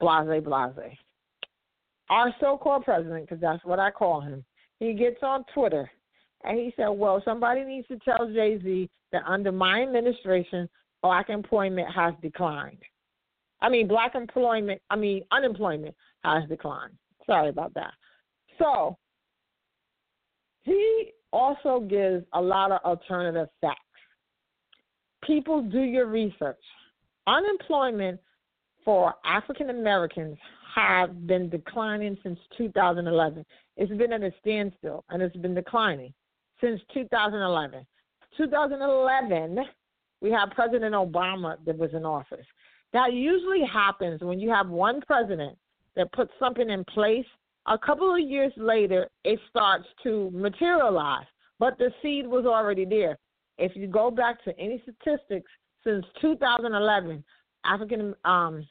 blase, 0.00 0.42
blase. 0.42 0.96
Our 2.08 2.34
so 2.40 2.56
called 2.56 2.84
president, 2.84 3.28
because 3.28 3.40
that's 3.40 3.64
what 3.64 3.78
I 3.78 3.90
call 3.90 4.20
him, 4.20 4.44
he 4.78 4.94
gets 4.94 5.22
on 5.22 5.44
Twitter 5.54 5.90
and 6.44 6.58
he 6.58 6.72
said, 6.76 6.88
well, 6.88 7.20
somebody 7.24 7.64
needs 7.64 7.88
to 7.88 7.98
tell 7.98 8.30
Jay 8.32 8.60
Z 8.62 8.90
that 9.12 9.22
under 9.26 9.52
my 9.52 9.82
administration, 9.82 10.68
black 11.02 11.30
employment 11.30 11.88
has 11.94 12.14
declined. 12.22 12.82
I 13.60 13.68
mean, 13.68 13.88
black 13.88 14.14
employment, 14.14 14.80
I 14.90 14.96
mean, 14.96 15.24
unemployment 15.32 15.94
has 16.24 16.48
declined. 16.48 16.92
Sorry 17.26 17.48
about 17.48 17.74
that. 17.74 17.92
So 18.58 18.96
he 20.66 21.12
also 21.32 21.80
gives 21.80 22.24
a 22.34 22.40
lot 22.40 22.72
of 22.72 22.80
alternative 22.84 23.48
facts. 23.60 23.80
People 25.24 25.62
do 25.62 25.80
your 25.80 26.06
research. 26.06 26.58
Unemployment 27.26 28.20
for 28.84 29.14
African 29.24 29.70
Americans 29.70 30.36
have 30.74 31.26
been 31.26 31.48
declining 31.48 32.18
since 32.22 32.38
2011. 32.58 33.44
It's 33.76 33.92
been 33.92 34.12
at 34.12 34.22
a 34.22 34.32
standstill 34.40 35.04
and 35.08 35.22
it's 35.22 35.36
been 35.36 35.54
declining 35.54 36.12
since 36.60 36.80
2011. 36.92 37.86
2011, 38.36 39.64
we 40.20 40.30
had 40.30 40.50
President 40.50 40.94
Obama 40.94 41.56
that 41.64 41.78
was 41.78 41.90
in 41.94 42.04
office. 42.04 42.46
That 42.92 43.12
usually 43.12 43.62
happens 43.72 44.20
when 44.20 44.40
you 44.40 44.50
have 44.50 44.68
one 44.68 45.00
president 45.00 45.56
that 45.94 46.12
puts 46.12 46.32
something 46.40 46.68
in 46.68 46.84
place 46.84 47.26
a 47.66 47.78
couple 47.78 48.12
of 48.14 48.20
years 48.20 48.52
later, 48.56 49.08
it 49.24 49.38
starts 49.50 49.86
to 50.04 50.30
materialize, 50.32 51.26
but 51.58 51.76
the 51.78 51.90
seed 52.02 52.26
was 52.26 52.46
already 52.46 52.84
there. 52.84 53.18
If 53.58 53.74
you 53.74 53.86
go 53.86 54.10
back 54.10 54.42
to 54.44 54.58
any 54.58 54.82
statistics 54.82 55.50
since 55.82 56.04
2011, 56.20 57.24
African 57.64 58.14
um, 58.24 58.66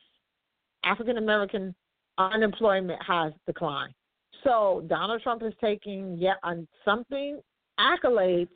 African 0.83 1.17
American 1.17 1.75
unemployment 2.17 3.01
has 3.03 3.33
declined. 3.45 3.93
So 4.43 4.85
Donald 4.87 5.21
Trump 5.23 5.41
is 5.43 5.53
taking 5.59 6.17
yet 6.17 6.37
on 6.43 6.67
something 6.85 7.41
accolades 7.79 8.47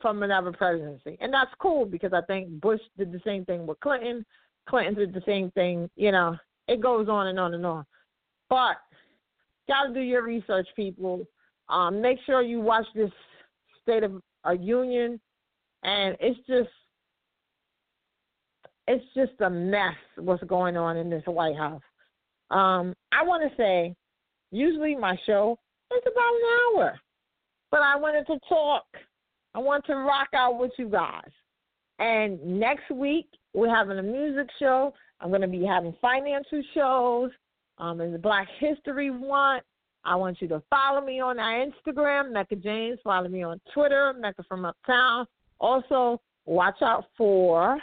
from 0.00 0.22
another 0.22 0.52
presidency, 0.52 1.18
and 1.20 1.32
that's 1.32 1.50
cool 1.58 1.84
because 1.84 2.12
I 2.12 2.20
think 2.22 2.48
Bush 2.60 2.80
did 2.96 3.12
the 3.12 3.20
same 3.24 3.44
thing 3.44 3.66
with 3.66 3.80
Clinton. 3.80 4.24
Clinton 4.68 4.94
did 4.94 5.12
the 5.12 5.22
same 5.26 5.50
thing. 5.50 5.90
You 5.96 6.12
know, 6.12 6.36
it 6.68 6.80
goes 6.80 7.08
on 7.08 7.26
and 7.26 7.38
on 7.38 7.54
and 7.54 7.66
on. 7.66 7.84
But 8.48 8.76
got 9.68 9.88
to 9.88 9.94
do 9.94 10.00
your 10.00 10.22
research, 10.22 10.68
people. 10.76 11.26
Um, 11.68 12.00
make 12.00 12.18
sure 12.26 12.42
you 12.42 12.60
watch 12.60 12.86
this 12.94 13.10
State 13.82 14.02
of 14.02 14.20
a 14.44 14.56
Union, 14.56 15.20
and 15.82 16.16
it's 16.20 16.38
just 16.46 16.70
it's 18.86 19.04
just 19.14 19.40
a 19.40 19.48
mess 19.48 19.94
what's 20.16 20.44
going 20.44 20.76
on 20.76 20.96
in 20.96 21.08
this 21.08 21.22
White 21.26 21.56
House. 21.56 21.82
Um, 22.50 22.94
I 23.12 23.24
want 23.24 23.50
to 23.50 23.56
say, 23.56 23.94
usually 24.50 24.94
my 24.94 25.16
show 25.26 25.58
is 25.92 26.02
about 26.02 26.34
an 26.34 26.80
hour, 26.82 27.00
but 27.70 27.80
I 27.80 27.96
wanted 27.96 28.26
to 28.26 28.38
talk. 28.48 28.84
I 29.54 29.58
want 29.60 29.86
to 29.86 29.94
rock 29.94 30.28
out 30.34 30.58
with 30.58 30.72
you 30.78 30.88
guys. 30.88 31.30
And 31.98 32.42
next 32.44 32.90
week 32.90 33.26
we're 33.54 33.74
having 33.74 33.98
a 33.98 34.02
music 34.02 34.48
show. 34.58 34.92
I'm 35.20 35.30
going 35.30 35.40
to 35.42 35.48
be 35.48 35.64
having 35.64 35.94
financial 36.02 36.62
shows 36.74 37.30
um, 37.78 38.00
in 38.00 38.12
the 38.12 38.18
Black 38.18 38.48
History 38.58 39.10
one. 39.10 39.60
I 40.04 40.16
want 40.16 40.40
you 40.40 40.48
to 40.48 40.62
follow 40.68 41.04
me 41.04 41.20
on 41.20 41.38
our 41.38 41.66
Instagram, 41.66 42.32
Mecca 42.32 42.56
James. 42.56 42.98
Follow 43.02 43.28
me 43.28 43.42
on 43.42 43.60
Twitter, 43.72 44.12
Mecca 44.18 44.44
from 44.48 44.64
Uptown. 44.64 45.26
Also, 45.60 46.20
watch 46.44 46.76
out 46.82 47.06
for 47.16 47.78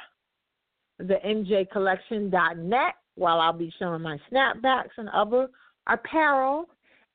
the 1.00 1.16
MJCollection.net 1.26 2.94
while 3.16 3.40
I'll 3.40 3.54
be 3.54 3.74
showing 3.80 4.02
my 4.02 4.18
snapbacks 4.32 4.92
and 4.98 5.10
other 5.10 5.48
apparel. 5.88 6.66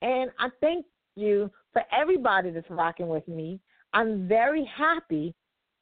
And 0.02 0.30
I 0.38 0.48
thank 0.60 0.84
you 1.14 1.50
for 1.72 1.82
everybody 1.96 2.50
that's 2.50 2.68
rocking 2.68 3.08
with 3.08 3.26
me. 3.28 3.60
I'm 3.92 4.26
very 4.26 4.68
happy 4.76 5.34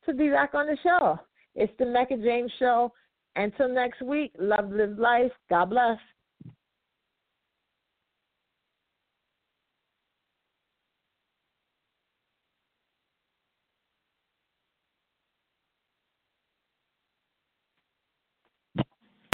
to 0.06 0.14
be 0.14 0.28
back 0.28 0.54
on 0.54 0.66
the 0.66 0.76
show. 0.82 1.18
It's 1.54 1.72
the 1.78 1.86
Mecca 1.86 2.16
James 2.18 2.52
Show. 2.58 2.92
Until 3.36 3.68
next 3.68 4.02
week, 4.02 4.32
love, 4.38 4.70
live 4.70 4.98
life. 4.98 5.32
God 5.50 5.70
bless. 5.70 5.98